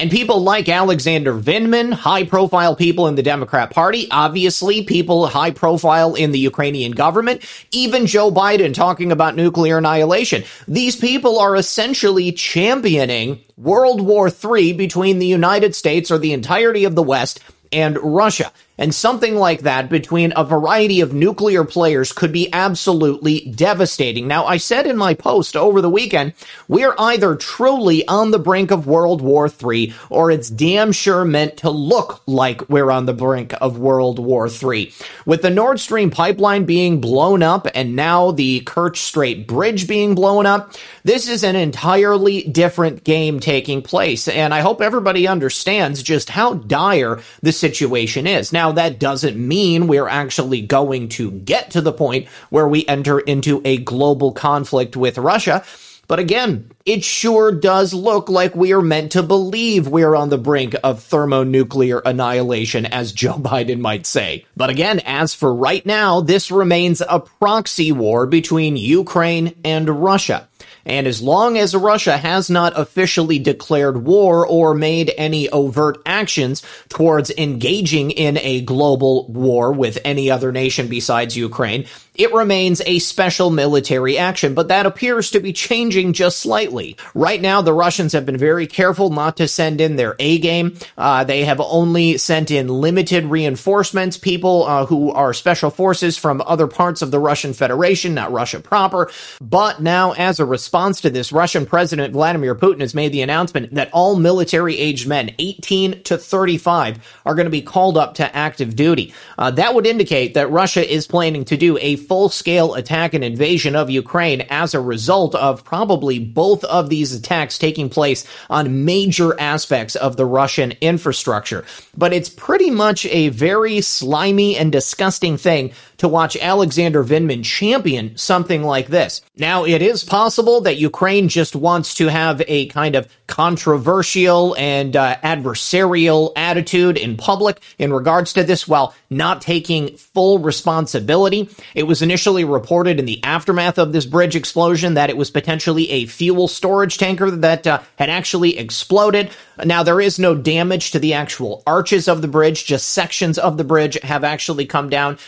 And 0.00 0.10
people 0.10 0.42
like 0.42 0.66
Alexander 0.66 1.34
Vindman, 1.34 1.92
high 1.92 2.24
profile 2.24 2.74
people 2.74 3.06
in 3.06 3.16
the 3.16 3.22
Democrat 3.22 3.70
Party, 3.70 4.08
obviously 4.10 4.82
people 4.82 5.26
high 5.26 5.50
profile 5.50 6.14
in 6.14 6.32
the 6.32 6.38
Ukrainian 6.38 6.92
government, 6.92 7.42
even 7.70 8.06
Joe 8.06 8.30
Biden 8.30 8.72
talking 8.72 9.12
about 9.12 9.36
nuclear 9.36 9.76
annihilation. 9.76 10.44
These 10.66 10.96
people 10.96 11.38
are 11.38 11.54
essentially 11.54 12.32
championing 12.32 13.40
World 13.58 14.00
War 14.00 14.30
III 14.30 14.72
between 14.72 15.18
the 15.18 15.26
United 15.26 15.74
States 15.74 16.10
or 16.10 16.16
the 16.16 16.32
entirety 16.32 16.86
of 16.86 16.94
the 16.94 17.02
West 17.02 17.40
and 17.70 17.98
Russia. 17.98 18.52
And 18.80 18.94
something 18.94 19.36
like 19.36 19.60
that 19.60 19.90
between 19.90 20.32
a 20.34 20.42
variety 20.42 21.02
of 21.02 21.12
nuclear 21.12 21.64
players 21.64 22.12
could 22.12 22.32
be 22.32 22.50
absolutely 22.52 23.52
devastating. 23.54 24.26
Now, 24.26 24.46
I 24.46 24.56
said 24.56 24.86
in 24.86 24.96
my 24.96 25.12
post 25.12 25.54
over 25.54 25.82
the 25.82 25.90
weekend, 25.90 26.32
we're 26.66 26.94
either 26.98 27.36
truly 27.36 28.08
on 28.08 28.30
the 28.30 28.38
brink 28.38 28.70
of 28.70 28.86
World 28.86 29.20
War 29.20 29.50
III 29.50 29.92
or 30.08 30.30
it's 30.30 30.48
damn 30.48 30.92
sure 30.92 31.26
meant 31.26 31.58
to 31.58 31.68
look 31.68 32.22
like 32.26 32.70
we're 32.70 32.90
on 32.90 33.04
the 33.04 33.12
brink 33.12 33.52
of 33.60 33.78
World 33.78 34.18
War 34.18 34.48
III. 34.48 34.92
With 35.26 35.42
the 35.42 35.50
Nord 35.50 35.78
Stream 35.78 36.10
pipeline 36.10 36.64
being 36.64 37.02
blown 37.02 37.42
up 37.42 37.68
and 37.74 37.94
now 37.94 38.30
the 38.30 38.62
Kerch 38.62 38.96
Strait 38.96 39.46
Bridge 39.46 39.86
being 39.86 40.14
blown 40.14 40.46
up, 40.46 40.72
this 41.04 41.28
is 41.28 41.44
an 41.44 41.54
entirely 41.54 42.44
different 42.44 43.04
game 43.04 43.40
taking 43.40 43.82
place. 43.82 44.26
And 44.26 44.54
I 44.54 44.60
hope 44.60 44.80
everybody 44.80 45.28
understands 45.28 46.02
just 46.02 46.30
how 46.30 46.54
dire 46.54 47.20
the 47.42 47.52
situation 47.52 48.26
is. 48.26 48.54
Now, 48.54 48.69
that 48.72 48.98
doesn't 48.98 49.36
mean 49.36 49.86
we're 49.86 50.08
actually 50.08 50.62
going 50.62 51.08
to 51.10 51.30
get 51.30 51.72
to 51.72 51.80
the 51.80 51.92
point 51.92 52.28
where 52.50 52.68
we 52.68 52.86
enter 52.86 53.18
into 53.18 53.60
a 53.64 53.78
global 53.78 54.32
conflict 54.32 54.96
with 54.96 55.18
Russia. 55.18 55.64
But 56.10 56.18
again, 56.18 56.72
it 56.84 57.04
sure 57.04 57.52
does 57.52 57.94
look 57.94 58.28
like 58.28 58.56
we 58.56 58.72
are 58.72 58.82
meant 58.82 59.12
to 59.12 59.22
believe 59.22 59.86
we're 59.86 60.16
on 60.16 60.28
the 60.28 60.38
brink 60.38 60.74
of 60.82 61.04
thermonuclear 61.04 62.02
annihilation, 62.04 62.84
as 62.84 63.12
Joe 63.12 63.34
Biden 63.38 63.78
might 63.78 64.06
say. 64.06 64.44
But 64.56 64.70
again, 64.70 65.00
as 65.06 65.34
for 65.34 65.54
right 65.54 65.86
now, 65.86 66.20
this 66.20 66.50
remains 66.50 67.00
a 67.00 67.20
proxy 67.20 67.92
war 67.92 68.26
between 68.26 68.76
Ukraine 68.76 69.54
and 69.64 69.88
Russia. 70.02 70.48
And 70.90 71.06
as 71.06 71.22
long 71.22 71.56
as 71.56 71.72
Russia 71.72 72.18
has 72.18 72.50
not 72.50 72.72
officially 72.76 73.38
declared 73.38 74.04
war 74.04 74.44
or 74.44 74.74
made 74.74 75.14
any 75.16 75.48
overt 75.48 76.02
actions 76.04 76.64
towards 76.88 77.30
engaging 77.30 78.10
in 78.10 78.36
a 78.38 78.62
global 78.62 79.28
war 79.28 79.70
with 79.70 79.98
any 80.04 80.32
other 80.32 80.50
nation 80.50 80.88
besides 80.88 81.36
Ukraine, 81.36 81.86
it 82.14 82.32
remains 82.32 82.82
a 82.84 82.98
special 82.98 83.50
military 83.50 84.18
action, 84.18 84.54
but 84.54 84.68
that 84.68 84.86
appears 84.86 85.30
to 85.30 85.40
be 85.40 85.52
changing 85.52 86.12
just 86.12 86.40
slightly. 86.40 86.96
Right 87.14 87.40
now, 87.40 87.62
the 87.62 87.72
Russians 87.72 88.12
have 88.12 88.26
been 88.26 88.36
very 88.36 88.66
careful 88.66 89.10
not 89.10 89.36
to 89.36 89.46
send 89.46 89.80
in 89.80 89.96
their 89.96 90.16
A 90.18 90.38
game. 90.38 90.76
Uh, 90.98 91.24
they 91.24 91.44
have 91.44 91.60
only 91.60 92.18
sent 92.18 92.50
in 92.50 92.68
limited 92.68 93.24
reinforcements, 93.24 94.16
people 94.16 94.64
uh, 94.64 94.86
who 94.86 95.12
are 95.12 95.32
special 95.32 95.70
forces 95.70 96.18
from 96.18 96.42
other 96.46 96.66
parts 96.66 97.00
of 97.00 97.10
the 97.10 97.20
Russian 97.20 97.52
Federation, 97.52 98.14
not 98.14 98.32
Russia 98.32 98.60
proper. 98.60 99.10
But 99.40 99.80
now, 99.80 100.12
as 100.12 100.40
a 100.40 100.44
response 100.44 101.00
to 101.02 101.10
this, 101.10 101.32
Russian 101.32 101.64
President 101.64 102.12
Vladimir 102.12 102.54
Putin 102.54 102.80
has 102.80 102.94
made 102.94 103.12
the 103.12 103.22
announcement 103.22 103.74
that 103.74 103.90
all 103.92 104.16
military 104.16 104.76
aged 104.76 105.06
men, 105.06 105.34
18 105.38 106.02
to 106.02 106.18
35, 106.18 106.98
are 107.24 107.34
going 107.34 107.46
to 107.46 107.50
be 107.50 107.62
called 107.62 107.96
up 107.96 108.14
to 108.14 108.36
active 108.36 108.74
duty. 108.74 109.14
Uh, 109.38 109.50
that 109.52 109.74
would 109.74 109.86
indicate 109.86 110.34
that 110.34 110.50
Russia 110.50 110.86
is 110.92 111.06
planning 111.06 111.44
to 111.44 111.56
do 111.56 111.78
a 111.78 111.96
full 112.06 112.28
scale 112.28 112.74
attack 112.74 113.14
and 113.14 113.22
invasion 113.22 113.76
of 113.76 113.90
Ukraine 113.90 114.42
as 114.50 114.74
a 114.74 114.80
result 114.80 115.34
of 115.34 115.64
probably 115.64 116.18
both 116.18 116.64
of 116.64 116.88
these 116.88 117.14
attacks 117.14 117.58
taking 117.58 117.88
place 117.88 118.26
on 118.48 118.84
major 118.84 119.38
aspects 119.38 119.96
of 119.96 120.16
the 120.16 120.26
Russian 120.26 120.72
infrastructure. 120.80 121.64
But 121.96 122.12
it's 122.12 122.28
pretty 122.28 122.70
much 122.70 123.06
a 123.06 123.28
very 123.28 123.80
slimy 123.80 124.56
and 124.56 124.72
disgusting 124.72 125.36
thing 125.36 125.72
to 125.98 126.08
watch 126.08 126.36
Alexander 126.36 127.04
Vindman 127.04 127.44
champion 127.44 128.16
something 128.16 128.62
like 128.62 128.88
this. 128.88 129.20
Now, 129.36 129.64
it 129.64 129.82
is 129.82 130.02
possible 130.02 130.62
that 130.62 130.78
Ukraine 130.78 131.28
just 131.28 131.54
wants 131.54 131.94
to 131.96 132.08
have 132.08 132.42
a 132.48 132.66
kind 132.68 132.96
of 132.96 133.06
controversial 133.30 134.56
and 134.58 134.96
uh, 134.96 135.16
adversarial 135.22 136.32
attitude 136.34 136.98
in 136.98 137.16
public 137.16 137.62
in 137.78 137.92
regards 137.92 138.32
to 138.32 138.42
this 138.42 138.66
while 138.66 138.92
not 139.08 139.40
taking 139.40 139.96
full 139.96 140.40
responsibility. 140.40 141.48
It 141.76 141.84
was 141.84 142.02
initially 142.02 142.44
reported 142.44 142.98
in 142.98 143.06
the 143.06 143.22
aftermath 143.22 143.78
of 143.78 143.92
this 143.92 144.04
bridge 144.04 144.34
explosion 144.34 144.94
that 144.94 145.10
it 145.10 145.16
was 145.16 145.30
potentially 145.30 145.88
a 145.90 146.06
fuel 146.06 146.48
storage 146.48 146.98
tanker 146.98 147.30
that 147.30 147.66
uh, 147.66 147.80
had 147.96 148.10
actually 148.10 148.58
exploded. 148.58 149.30
Now, 149.64 149.84
there 149.84 150.00
is 150.00 150.18
no 150.18 150.34
damage 150.34 150.90
to 150.90 150.98
the 150.98 151.14
actual 151.14 151.62
arches 151.66 152.08
of 152.08 152.22
the 152.22 152.28
bridge, 152.28 152.66
just 152.66 152.90
sections 152.90 153.38
of 153.38 153.56
the 153.56 153.64
bridge 153.64 153.96
have 154.02 154.24
actually 154.24 154.66
come 154.66 154.90
down. 154.90 155.18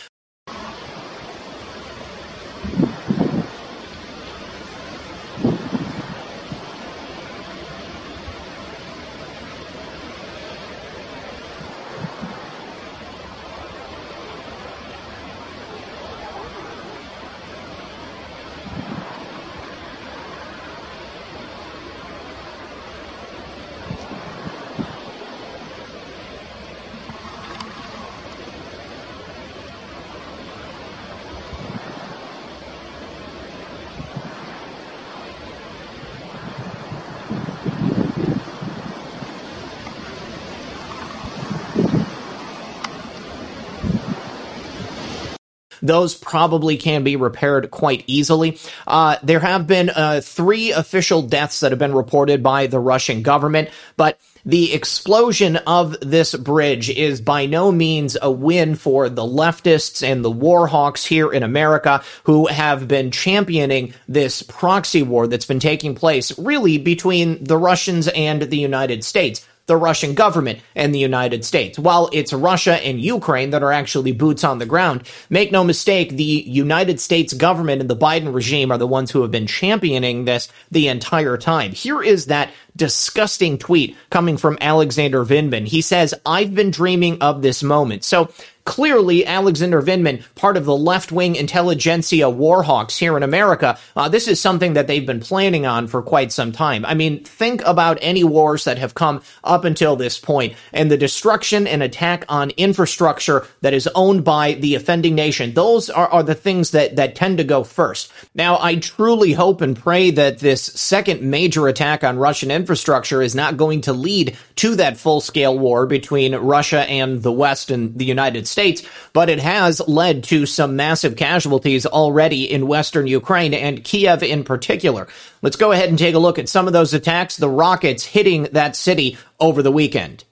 Those 45.83 46.15
probably 46.15 46.77
can 46.77 47.03
be 47.03 47.15
repaired 47.15 47.69
quite 47.69 48.03
easily. 48.07 48.57
Uh, 48.87 49.17
there 49.21 49.41
have 49.41 49.67
been 49.67 49.91
uh, 49.91 50.21
three 50.23 50.71
official 50.71 51.21
deaths 51.21 51.59
that 51.59 51.71
have 51.71 51.79
been 51.79 51.93
reported 51.93 52.41
by 52.41 52.65
the 52.65 52.79
Russian 52.79 53.21
government, 53.21 53.69
but 53.97 54.17
the 54.45 54.73
explosion 54.73 55.57
of 55.57 55.97
this 56.01 56.35
bridge 56.35 56.89
is 56.89 57.21
by 57.21 57.45
no 57.45 57.71
means 57.71 58.17
a 58.21 58.29
win 58.29 58.75
for 58.75 59.07
the 59.07 59.21
leftists 59.21 60.05
and 60.05 60.23
the 60.23 60.31
war 60.31 60.67
hawks 60.67 61.05
here 61.05 61.31
in 61.31 61.43
America 61.43 62.03
who 62.25 62.47
have 62.47 62.87
been 62.87 63.11
championing 63.11 63.93
this 64.07 64.43
proxy 64.43 65.01
war 65.01 65.27
that's 65.27 65.45
been 65.45 65.61
taking 65.61 65.95
place 65.95 66.37
really 66.37 66.77
between 66.77 67.41
the 67.43 67.57
Russians 67.57 68.09
and 68.09 68.41
the 68.41 68.57
United 68.57 69.03
States 69.05 69.45
the 69.65 69.77
Russian 69.77 70.13
government 70.13 70.59
and 70.75 70.93
the 70.93 70.99
United 70.99 71.45
States. 71.45 71.79
While 71.79 72.09
it's 72.11 72.33
Russia 72.33 72.75
and 72.85 72.99
Ukraine 72.99 73.51
that 73.51 73.63
are 73.63 73.71
actually 73.71 74.11
boots 74.11 74.43
on 74.43 74.59
the 74.59 74.65
ground, 74.65 75.03
make 75.29 75.51
no 75.51 75.63
mistake, 75.63 76.11
the 76.11 76.23
United 76.23 76.99
States 76.99 77.33
government 77.33 77.81
and 77.81 77.89
the 77.89 77.95
Biden 77.95 78.33
regime 78.33 78.71
are 78.71 78.77
the 78.77 78.87
ones 78.87 79.11
who 79.11 79.21
have 79.21 79.31
been 79.31 79.47
championing 79.47 80.25
this 80.25 80.49
the 80.69 80.87
entire 80.87 81.37
time. 81.37 81.71
Here 81.71 82.03
is 82.03 82.25
that 82.25 82.51
disgusting 82.75 83.57
tweet 83.57 83.95
coming 84.09 84.37
from 84.37 84.57
Alexander 84.61 85.25
Vindman. 85.25 85.67
He 85.67 85.81
says, 85.81 86.13
I've 86.25 86.55
been 86.55 86.71
dreaming 86.71 87.21
of 87.21 87.41
this 87.41 87.63
moment. 87.63 88.03
So 88.03 88.31
Clearly, 88.65 89.25
Alexander 89.25 89.81
Vindman, 89.81 90.23
part 90.35 90.55
of 90.55 90.63
the 90.63 90.75
left 90.75 91.11
wing 91.11 91.35
intelligentsia 91.35 92.27
warhawks 92.27 92.97
here 92.97 93.17
in 93.17 93.23
America, 93.23 93.77
uh, 93.93 94.07
this 94.07 94.25
is 94.25 94.39
something 94.39 94.73
that 94.73 94.87
they've 94.87 95.05
been 95.05 95.19
planning 95.19 95.65
on 95.65 95.87
for 95.87 96.01
quite 96.01 96.31
some 96.31 96.53
time. 96.53 96.85
I 96.85 96.93
mean, 96.93 97.25
think 97.25 97.61
about 97.65 97.97
any 97.99 98.23
wars 98.23 98.63
that 98.63 98.77
have 98.77 98.93
come 98.93 99.21
up 99.43 99.65
until 99.65 99.97
this 99.97 100.17
point 100.17 100.53
and 100.71 100.89
the 100.89 100.97
destruction 100.97 101.67
and 101.67 101.83
attack 101.83 102.23
on 102.29 102.51
infrastructure 102.51 103.45
that 103.61 103.73
is 103.73 103.89
owned 103.95 104.23
by 104.23 104.53
the 104.53 104.75
offending 104.75 105.13
nation. 105.13 105.53
Those 105.53 105.89
are, 105.89 106.07
are 106.07 106.23
the 106.23 106.33
things 106.33 106.71
that, 106.71 106.95
that 106.95 107.15
tend 107.15 107.39
to 107.39 107.43
go 107.43 107.65
first. 107.65 108.13
Now, 108.33 108.57
I 108.61 108.77
truly 108.77 109.33
hope 109.33 109.59
and 109.59 109.77
pray 109.77 110.09
that 110.11 110.39
this 110.39 110.63
second 110.63 111.21
major 111.21 111.67
attack 111.67 112.05
on 112.05 112.17
Russian 112.17 112.49
infrastructure 112.49 112.62
is 112.69 113.35
not 113.35 113.57
going 113.57 113.81
to 113.81 113.93
lead 113.93 114.37
to 114.57 114.75
that 114.75 114.97
full 114.97 115.21
scale 115.21 115.57
war 115.57 115.85
between 115.85 116.35
Russia 116.35 116.81
and 116.81 117.21
the 117.21 117.31
West 117.31 117.71
and 117.71 117.97
the 117.97 118.05
United. 118.05 118.47
States, 118.47 118.83
but 119.13 119.29
it 119.29 119.39
has 119.39 119.81
led 119.87 120.23
to 120.25 120.45
some 120.45 120.75
massive 120.75 121.15
casualties 121.15 121.85
already 121.85 122.51
in 122.51 122.67
western 122.67 123.07
Ukraine 123.07 123.53
and 123.53 123.83
Kiev 123.83 124.23
in 124.23 124.43
particular. 124.43 125.07
Let's 125.41 125.55
go 125.55 125.71
ahead 125.71 125.89
and 125.89 125.97
take 125.97 126.15
a 126.15 126.19
look 126.19 126.39
at 126.39 126.49
some 126.49 126.67
of 126.67 126.73
those 126.73 126.93
attacks, 126.93 127.37
the 127.37 127.49
rockets 127.49 128.05
hitting 128.05 128.43
that 128.53 128.75
city 128.75 129.17
over 129.39 129.61
the 129.61 129.71
weekend. 129.71 130.23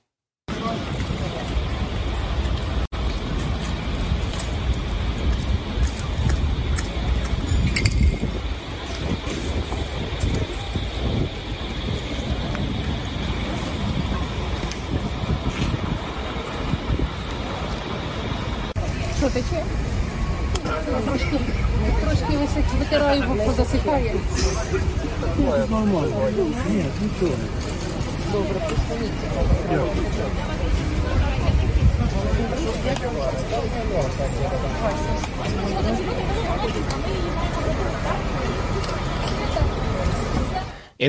In 27.22 27.28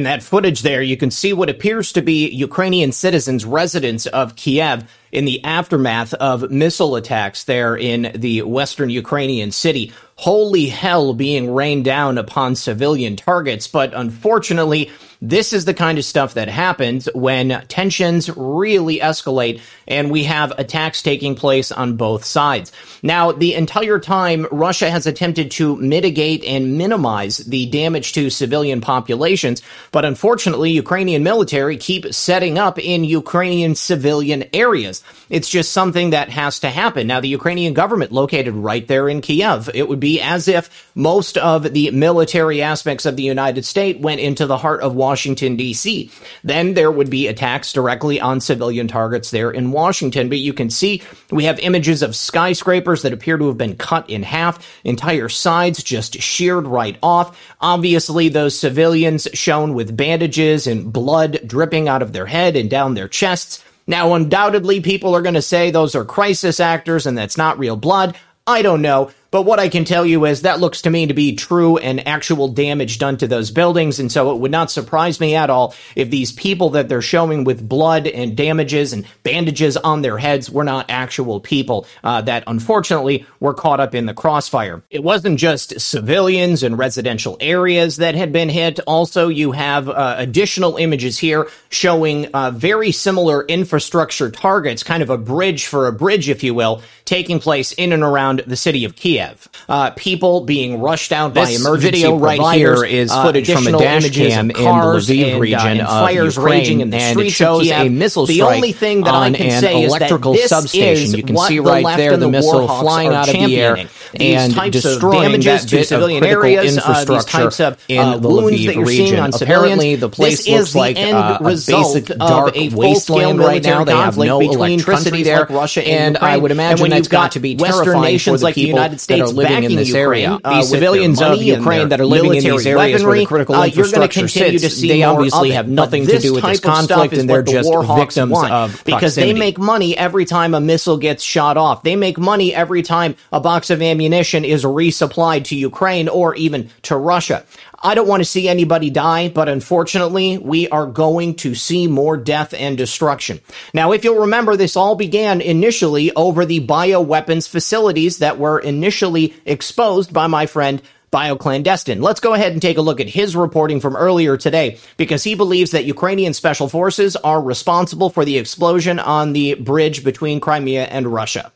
that 0.03 0.23
footage 0.23 0.61
there, 0.61 0.83
you 0.83 0.99
can 0.99 1.11
see 1.11 1.33
what 1.33 1.49
appears 1.49 1.93
to 1.93 2.03
be 2.03 2.29
Ukrainian 2.29 2.93
citizens, 2.93 3.47
residents 3.47 4.05
of 4.05 4.37
Kiev, 4.37 4.85
in 5.13 5.25
the 5.25 5.43
aftermath 5.45 6.13
of 6.13 6.51
missile 6.51 6.97
attacks 6.97 7.45
there 7.45 7.75
in 7.75 8.13
the 8.15 8.43
western 8.43 8.91
Ukrainian 8.91 9.51
city. 9.51 9.95
Holy 10.17 10.67
hell 10.67 11.15
being 11.15 11.55
rained 11.55 11.87
down 11.87 12.19
upon 12.19 12.55
civilian 12.55 13.17
targets. 13.17 13.67
But 13.67 13.95
unfortunately, 13.95 14.91
this 15.23 15.53
is 15.53 15.65
the 15.65 15.73
kind 15.73 15.99
of 15.99 16.05
stuff 16.05 16.35
that 16.35 16.49
happens 16.49 17.09
when 17.15 17.65
tensions 17.69 18.29
really 18.37 18.99
escalate 18.99 19.61
and 19.87 20.11
we 20.11 20.25
have 20.25 20.53
attacks 20.59 21.01
taking 21.01 21.37
place 21.37 21.71
on 21.71 21.97
both 21.97 22.25
sides. 22.25 22.73
Now, 23.05 23.31
the 23.31 23.55
entire 23.55 24.01
time, 24.01 24.49
Russia 24.51 24.91
has 24.91 25.07
attempted 25.07 25.53
to 25.53 25.77
mitigate 25.77 26.43
and 26.45 26.77
minimize 26.77 27.39
the 27.39 27.67
damage 27.67 28.15
to 28.15 28.31
civilian 28.31 28.81
populations, 28.81 29.63
but 29.93 30.05
unfortunately, 30.05 30.73
Ukrainian 30.73 31.23
military 31.23 31.77
keep 31.77 32.13
setting 32.13 32.59
up 32.59 32.81
in 32.81 33.05
Ukrainian 33.05 33.77
civilian 33.77 34.45
areas. 34.53 35.05
It's 35.31 35.49
just 35.49 35.73
something 35.73 36.11
that 36.11 36.31
has 36.31 36.61
to 36.61 36.69
happen. 36.69 37.07
Now, 37.07 37.21
the 37.21 37.29
Ukrainian 37.29 37.75
government 37.75 38.11
located 38.11 38.55
right 38.55 38.87
there 38.89 39.09
in 39.09 39.21
Kiev. 39.21 39.71
It 39.73 39.89
would 39.89 40.01
be 40.01 40.21
as 40.21 40.49
if 40.49 40.91
most 40.97 41.39
of 41.39 41.73
the 41.73 41.93
military 41.93 42.61
aspects 42.61 43.07
of 43.07 43.15
the 43.15 43.23
United 43.23 43.65
States 43.65 44.01
went 44.01 44.21
into 44.21 44.47
the 44.47 44.57
heart 44.59 44.81
of 44.81 44.97
Washington, 44.97 45.12
D.C. 45.15 46.11
Then 46.45 46.75
there 46.75 46.91
would 46.91 47.11
be 47.11 47.29
attacks 47.29 47.73
directly 47.73 48.21
on 48.21 48.41
civilian 48.41 48.89
targets 48.89 49.31
there 49.31 49.51
in 49.51 49.73
Washington. 49.73 50.29
But 50.29 50.39
you 50.39 50.53
can 50.53 50.71
see 50.71 51.03
we 51.31 51.45
have 51.45 51.59
images 51.61 52.03
of 52.03 52.17
skyscrapers 52.17 53.03
that 53.03 53.13
appear 53.13 53.39
to 53.39 53.49
have 53.49 53.59
been 53.59 53.77
cut 53.77 54.09
in 54.09 54.23
half, 54.23 54.81
entire 54.85 55.29
sides 55.29 55.83
just 55.83 56.21
sheared 56.21 56.67
right 56.67 56.99
off. 57.03 57.39
Obviously, 57.61 58.29
those 58.29 58.59
civilians 58.59 59.29
shown 59.35 59.75
with 59.75 59.97
bandages 59.97 60.67
and 60.67 60.93
blood 60.93 61.41
dripping 61.47 61.89
out 61.89 62.03
of 62.03 62.13
their 62.13 62.27
head 62.27 62.57
and 62.57 62.71
down 62.71 62.95
their 62.95 63.09
chests. 63.09 63.65
Now, 63.87 64.15
undoubtedly, 64.15 64.81
people 64.81 65.15
are 65.17 65.23
going 65.23 65.35
to 65.35 65.43
say 65.43 65.71
those 65.71 65.95
are 65.95 66.05
crisis 66.05 66.61
actors 66.61 67.07
and 67.07 67.19
that's 67.19 67.37
not 67.37 67.59
real 67.59 67.77
blood. 67.77 68.17
I 68.47 68.63
don't 68.63 68.83
know. 68.83 69.11
But 69.33 69.47
what 69.47 69.59
I 69.59 69.71
can 69.71 69.87
tell 69.87 70.05
you 70.05 70.27
is 70.27 70.43
that 70.43 70.61
looks 70.61 70.83
to 70.83 70.91
me 70.91 71.07
to 71.07 71.15
be 71.15 71.37
true 71.37 71.79
and 71.79 72.07
actual 72.07 72.49
damage 72.49 72.99
done 72.99 73.17
to 73.17 73.27
those 73.27 73.51
buildings. 73.51 73.99
And 73.99 74.13
so 74.13 74.31
it 74.31 74.39
would 74.39 74.51
not 74.51 74.71
surprise 74.71 75.21
me 75.21 75.35
at 75.35 75.49
all 75.49 75.75
if 75.97 76.11
these 76.11 76.33
people 76.33 76.69
that 76.71 76.91
they're 76.91 77.01
showing 77.01 77.45
with 77.45 77.67
blood 77.67 78.07
and 78.07 78.37
damages 78.37 78.93
and 78.93 79.07
bandages 79.23 79.79
on 79.79 80.03
their 80.03 80.19
heads 80.19 80.51
were 80.51 80.65
not 80.65 80.91
actual 80.91 81.41
people 81.41 81.87
uh, 82.05 82.21
that 82.21 82.45
unfortunately 82.47 83.25
were 83.41 83.55
caught 83.55 83.81
up 83.81 83.95
in 83.95 84.05
the 84.05 84.13
crossfire. 84.13 84.83
It 84.91 85.03
wasn't 85.03 85.39
just 85.39 85.81
civilians 85.81 86.63
and 86.63 86.77
residential 86.77 87.39
areas 87.41 87.97
that 87.97 88.15
had 88.15 88.35
been 88.35 88.51
hit. 88.51 88.81
Also, 88.81 89.29
you 89.29 89.53
have 89.53 89.89
uh, 89.89 90.17
additional 90.19 90.77
images 90.77 91.17
here 91.17 91.49
showing 91.71 92.27
uh, 92.35 92.51
very 92.51 92.93
similar 92.93 93.47
infrastructure 93.47 94.31
targets, 94.31 94.83
kind 94.83 95.03
of 95.03 95.09
a 95.09 95.17
bridge 95.17 95.65
for 95.65 95.87
a 95.87 95.93
bridge, 95.93 96.29
if 96.29 96.43
you 96.43 96.53
will, 96.53 96.83
taking 97.07 97.41
place 97.41 97.73
in 97.73 97.95
and 97.95 98.03
around 98.03 98.43
the 98.47 98.57
city 98.57 98.85
of 98.85 98.95
Kiev. 98.95 99.22
Uh, 99.69 99.91
people 99.91 100.43
being 100.43 100.81
rushed 100.81 101.13
out 101.13 101.35
by 101.35 101.47
This 101.47 101.61
emergency 101.61 102.03
video 102.03 102.17
right 102.17 102.57
here 102.57 102.85
is 102.85 103.11
uh, 103.11 103.23
footage 103.23 103.51
from 103.53 103.67
a 103.67 103.73
dash 103.73 104.11
cam 104.11 104.51
in 104.51 104.57
the 104.57 104.63
Lviv 104.63 105.25
and, 105.25 105.35
uh, 105.37 105.41
region 105.41 105.61
and 105.61 105.81
of 105.81 105.89
fires 105.89 106.37
Ukraine, 106.37 106.59
raging 106.59 106.81
in 106.81 106.91
the 106.91 106.97
and 106.97 107.19
it 107.19 107.21
streets 107.21 107.35
shows 107.35 107.61
of 107.63 107.67
Kiev. 107.77 107.87
a 107.87 107.91
missile 107.91 108.27
the 108.27 108.35
strike 108.35 108.57
only 108.57 108.73
thing 108.73 109.03
that 109.03 109.15
I 109.15 109.27
on 109.27 109.35
can 109.35 109.51
an 109.51 109.61
say 109.61 109.85
electrical 109.85 110.35
is 110.35 110.39
that 110.39 110.43
this 110.43 110.51
substation. 110.51 111.05
is 111.07 111.15
You 111.15 111.23
can 111.23 111.37
see 111.37 111.61
right 111.61 111.97
there 111.97 112.17
the 112.17 112.29
missile 112.29 112.69
flying 112.69 113.13
out 113.13 113.29
of 113.29 113.35
the 113.35 113.61
air. 113.61 113.89
These 114.13 114.37
and 114.37 114.55
types 114.55 114.77
of 114.77 114.83
destroying 114.83 115.23
damages 115.23 115.63
that 115.63 115.77
to 115.79 115.85
civilian 115.85 116.25
areas, 116.25 116.79
uh, 116.79 117.05
these 117.05 117.25
types 117.25 117.61
of 117.61 117.83
in 117.89 117.99
uh, 117.99 118.19
the 118.19 118.29
wounds 118.29 118.67
that 118.67 118.75
you're 118.75 118.85
region. 118.85 119.07
seeing 119.07 119.19
on 119.21 119.31
Apparently, 119.35 119.95
civilians. 119.97 120.01
the 120.01 120.09
place 120.11 120.37
this 120.39 120.49
looks 120.49 120.69
is 120.69 120.73
the 120.73 120.79
like 120.79 120.97
end 120.97 121.17
uh, 121.17 121.39
a 121.41 121.45
result 121.45 121.95
basic 121.95 122.11
of 122.11 122.19
dark 122.19 122.57
a 122.57 122.71
full-scale 122.71 122.79
wasteland 122.79 123.39
right 123.39 123.63
now. 123.63 123.85
They 123.85 123.93
have 123.93 124.19
no 124.19 124.39
between 124.39 124.59
electricity 124.59 125.23
there, 125.23 125.41
like 125.41 125.51
Russia 125.51 125.87
and, 125.87 126.17
and 126.17 126.25
I 126.25 126.37
would 126.37 126.51
imagine 126.51 126.91
that's 126.91 126.99
you've 127.07 127.11
got 127.11 127.33
to 127.33 127.41
be 127.41 127.57
Western 127.57 127.85
terrifying 127.85 128.13
nations 128.13 128.35
for 128.35 128.39
the 128.39 128.45
like 128.45 128.55
the 128.55 128.61
people 128.63 128.79
United 128.79 128.93
that 128.93 128.97
are 128.97 129.27
States 129.27 129.33
living 129.33 129.65
in 129.65 129.77
this 129.77 129.89
Ukraine, 129.89 130.25
area. 130.25 130.39
uh, 130.45 130.61
The 130.61 130.63
civilians 130.63 131.23
of 131.23 131.43
Ukraine 131.43 131.89
that 131.89 132.01
are 132.01 132.07
living 132.07 132.35
in 132.35 132.45
these 132.45 132.67
areas 132.67 133.03
where 133.05 133.19
the 133.19 133.27
critical 133.27 133.55
uh, 133.55 133.67
infrastructure 133.67 134.29
sits, 134.29 134.81
they 134.81 135.03
obviously 135.03 135.51
of 135.51 135.55
have 135.57 135.69
nothing 135.69 136.07
to 136.07 136.19
do 136.19 136.35
with 136.35 136.45
this 136.45 136.59
of 136.59 136.65
conflict, 136.65 137.15
and 137.15 137.29
they're 137.29 137.43
just 137.43 137.71
victims 137.97 138.39
of 138.43 138.83
because 138.85 139.15
they 139.15 139.33
make 139.33 139.59
money 139.59 139.97
every 139.97 140.25
time 140.25 140.55
a 140.55 140.61
missile 140.61 140.99
gets 140.99 141.23
shot 141.23 141.57
off. 141.57 141.83
They 141.83 141.97
make 141.97 142.19
money 142.19 142.55
every 142.55 142.83
time 142.83 143.17
a 143.33 143.41
box 143.41 143.71
of 143.71 143.81
ammunition 143.81 144.02
is 144.07 144.65
resupplied 144.65 145.45
to 145.45 145.57
Ukraine 145.57 146.09
or 146.09 146.35
even 146.35 146.71
to 146.83 146.97
Russia. 146.97 147.45
I 147.83 147.95
don't 147.95 148.07
want 148.07 148.21
to 148.21 148.29
see 148.29 148.49
anybody 148.49 148.91
die, 148.91 149.29
but 149.29 149.49
unfortunately, 149.49 150.39
we 150.39 150.69
are 150.69 150.87
going 150.87 151.35
to 151.37 151.55
see 151.55 151.89
more 151.89 152.17
death 152.17 152.55
and 152.55 152.79
destruction. 152.79 153.41
Now, 153.75 153.93
if 153.93 154.05
you'll 154.05 154.21
remember, 154.21 154.57
this 154.57 154.77
all 154.77 154.95
began 154.95 155.41
initially 155.41 156.13
over 156.15 156.47
the 156.47 156.65
bioweapons 156.65 157.49
facilities 157.49 158.19
that 158.19 158.39
were 158.39 158.61
initially 158.61 159.35
exposed 159.45 160.13
by 160.13 160.29
my 160.29 160.47
friend 160.47 160.81
BioClandestine. 161.13 162.01
Let's 162.01 162.21
go 162.21 162.33
ahead 162.35 162.53
and 162.53 162.63
take 162.63 162.79
a 162.79 162.83
look 162.83 163.01
at 163.01 163.09
his 163.09 163.37
reporting 163.37 163.81
from 163.81 163.97
earlier 163.97 164.37
today 164.37 164.79
because 164.97 165.23
he 165.23 165.35
believes 165.35 165.73
that 165.73 165.85
Ukrainian 165.85 166.33
special 166.33 166.69
forces 166.69 167.17
are 167.17 167.43
responsible 167.43 168.09
for 168.09 168.25
the 168.25 168.39
explosion 168.39 168.99
on 168.99 169.35
the 169.35 169.55
bridge 169.55 170.05
between 170.05 170.41
Crimea 170.41 170.85
and 170.85 171.07
Russia. 171.07 171.53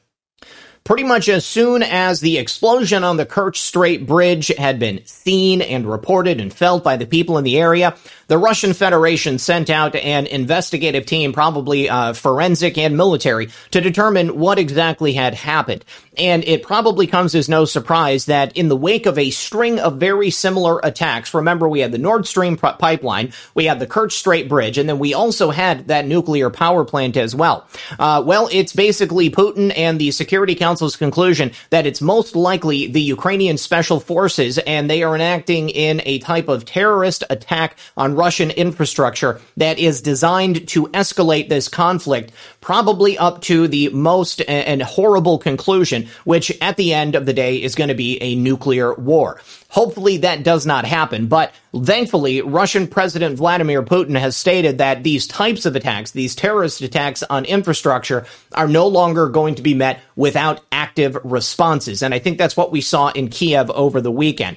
Pretty 0.87 1.03
much 1.03 1.29
as 1.29 1.45
soon 1.45 1.83
as 1.83 2.21
the 2.21 2.39
explosion 2.39 3.03
on 3.03 3.17
the 3.17 3.27
Kerch 3.27 3.57
Strait 3.57 4.07
Bridge 4.07 4.53
had 4.57 4.79
been 4.79 5.05
seen 5.05 5.61
and 5.61 5.85
reported 5.85 6.41
and 6.41 6.55
felt 6.55 6.85
by 6.85 6.97
the 6.97 7.07
people 7.07 7.39
in 7.39 7.45
the 7.45 7.59
area, 7.59 7.97
the 8.29 8.39
Russian 8.39 8.73
Federation 8.73 9.39
sent 9.39 9.69
out 9.69 9.97
an 9.97 10.27
investigative 10.27 11.05
team, 11.05 11.33
probably 11.33 11.89
uh, 11.89 12.13
forensic 12.13 12.79
and 12.79 12.97
military, 12.97 13.49
to 13.73 13.81
determine 13.81 14.39
what 14.39 14.61
exactly 14.61 15.13
had 15.13 15.35
happened. 15.35 15.85
And 16.17 16.45
it 16.45 16.63
probably 16.63 17.07
comes 17.07 17.35
as 17.35 17.49
no 17.49 17.65
surprise 17.65 18.27
that 18.27 18.57
in 18.57 18.69
the 18.69 18.77
wake 18.77 19.07
of 19.07 19.19
a 19.19 19.31
string 19.31 19.79
of 19.81 19.99
very 19.99 20.31
similar 20.31 20.81
attacks, 20.83 21.35
remember 21.35 21.69
we 21.69 21.81
had 21.81 21.93
the 21.93 21.99
Nord 21.99 22.27
Stream 22.27 22.57
p- 22.57 22.69
pipeline, 22.79 23.33
we 23.55 23.65
had 23.65 23.81
the 23.81 23.87
Kerch 23.87 24.13
Strait 24.13 24.49
Bridge, 24.49 24.79
and 24.79 24.89
then 24.89 25.01
we 25.01 25.15
also 25.15 25.51
had 25.51 25.89
that 25.89 26.07
nuclear 26.07 26.49
power 26.49 26.85
plant 26.85 27.17
as 27.17 27.35
well. 27.35 27.67
Uh, 27.99 28.23
well, 28.25 28.49
it's 28.53 28.73
basically 28.73 29.31
Putin 29.31 29.73
and 29.77 30.01
the 30.01 30.11
Security 30.11 30.55
Council's 30.77 30.97
conclusion 30.97 31.53
that 31.71 31.87
it's 31.87 32.03
most 32.03 32.37
likely 32.37 32.87
the 32.87 33.01
Ukrainian 33.01 33.57
special 33.57 33.99
forces, 33.99 34.59
and 34.59 34.91
they 34.91 35.03
are 35.03 35.15
enacting 35.15 35.71
in 35.71 36.03
a 36.05 36.19
type 36.19 36.49
of 36.49 36.67
terrorist 36.67 37.25
attack 37.31 37.79
on 37.97 38.15
Russian 38.15 38.51
infrastructure 38.51 39.41
that 39.57 39.79
is 39.79 40.03
designed 40.03 40.69
to 40.69 40.89
escalate 40.89 41.49
this 41.49 41.69
conflict, 41.69 42.31
probably 42.61 43.17
up 43.17 43.41
to 43.41 43.69
the 43.69 43.89
most 43.89 44.43
and 44.47 44.83
horrible 44.83 45.39
conclusion, 45.39 46.09
which 46.25 46.53
at 46.61 46.77
the 46.77 46.93
end 46.93 47.15
of 47.15 47.25
the 47.25 47.33
day 47.33 47.57
is 47.57 47.75
going 47.75 47.89
to 47.89 47.95
be 47.95 48.23
a 48.23 48.35
nuclear 48.35 48.93
war. 48.93 49.41
Hopefully 49.71 50.19
that 50.19 50.43
does 50.43 50.67
not 50.67 50.85
happen, 50.85 51.27
but 51.27 51.55
thankfully 51.85 52.43
Russian 52.43 52.87
President 52.87 53.37
Vladimir 53.37 53.83
Putin 53.83 54.19
has 54.19 54.37
stated 54.37 54.79
that 54.79 55.03
these 55.03 55.27
types 55.27 55.67
of 55.67 55.77
attacks, 55.77 56.11
these 56.11 56.35
terrorist 56.35 56.81
attacks 56.81 57.23
on 57.25 57.45
infrastructure 57.45 58.27
are 58.53 58.69
no 58.69 58.87
longer 58.87 59.29
going 59.29 59.55
to 59.57 59.63
be 59.63 59.75
met 59.75 60.01
without 60.15 60.61
active 60.73 61.17
responses. 61.25 62.03
And 62.03 62.15
I 62.15 62.19
think 62.19 62.39
that's 62.39 62.57
what 62.57 62.73
we 62.73 62.81
saw 62.81 63.09
in 63.09 63.29
Kiev 63.29 63.71
over 63.71 64.01
the 64.01 64.13
weekend. 64.13 64.57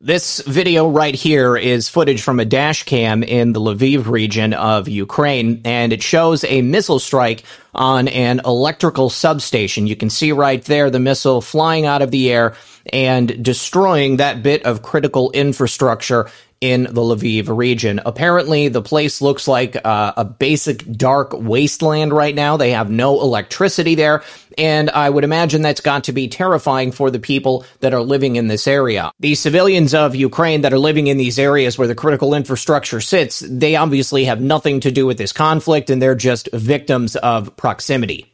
This 0.00 0.40
video 0.42 0.88
right 0.88 1.12
here 1.12 1.56
is 1.56 1.88
footage 1.88 2.22
from 2.22 2.38
a 2.38 2.44
dash 2.44 2.84
cam 2.84 3.24
in 3.24 3.52
the 3.52 3.58
Lviv 3.58 4.06
region 4.06 4.54
of 4.54 4.86
Ukraine, 4.86 5.60
and 5.64 5.92
it 5.92 6.04
shows 6.04 6.44
a 6.44 6.62
missile 6.62 7.00
strike 7.00 7.42
on 7.74 8.06
an 8.06 8.40
electrical 8.44 9.10
substation. 9.10 9.88
You 9.88 9.96
can 9.96 10.08
see 10.08 10.30
right 10.30 10.62
there 10.62 10.88
the 10.88 11.00
missile 11.00 11.40
flying 11.40 11.84
out 11.84 12.00
of 12.00 12.12
the 12.12 12.30
air 12.30 12.54
and 12.92 13.42
destroying 13.42 14.18
that 14.18 14.40
bit 14.40 14.64
of 14.64 14.82
critical 14.82 15.32
infrastructure 15.32 16.30
in 16.60 16.84
the 16.84 17.00
Lviv 17.00 17.56
region. 17.56 18.00
Apparently, 18.04 18.68
the 18.68 18.82
place 18.82 19.20
looks 19.20 19.46
like 19.46 19.76
uh, 19.84 20.12
a 20.16 20.24
basic 20.24 20.90
dark 20.90 21.32
wasteland 21.32 22.12
right 22.12 22.34
now. 22.34 22.56
They 22.56 22.72
have 22.72 22.90
no 22.90 23.20
electricity 23.20 23.94
there, 23.94 24.22
and 24.56 24.90
I 24.90 25.08
would 25.08 25.24
imagine 25.24 25.62
that's 25.62 25.80
got 25.80 26.04
to 26.04 26.12
be 26.12 26.28
terrifying 26.28 26.92
for 26.92 27.10
the 27.10 27.20
people 27.20 27.64
that 27.80 27.94
are 27.94 28.02
living 28.02 28.36
in 28.36 28.48
this 28.48 28.66
area. 28.66 29.12
The 29.20 29.34
civilians 29.34 29.94
of 29.94 30.14
Ukraine 30.14 30.62
that 30.62 30.72
are 30.72 30.78
living 30.78 31.06
in 31.06 31.16
these 31.16 31.38
areas 31.38 31.78
where 31.78 31.88
the 31.88 31.94
critical 31.94 32.34
infrastructure 32.34 33.00
sits, 33.00 33.38
they 33.40 33.76
obviously 33.76 34.24
have 34.24 34.40
nothing 34.40 34.80
to 34.80 34.90
do 34.90 35.06
with 35.06 35.18
this 35.18 35.32
conflict, 35.32 35.90
and 35.90 36.02
they're 36.02 36.14
just 36.14 36.48
victims 36.52 37.14
of 37.16 37.56
proximity. 37.56 38.32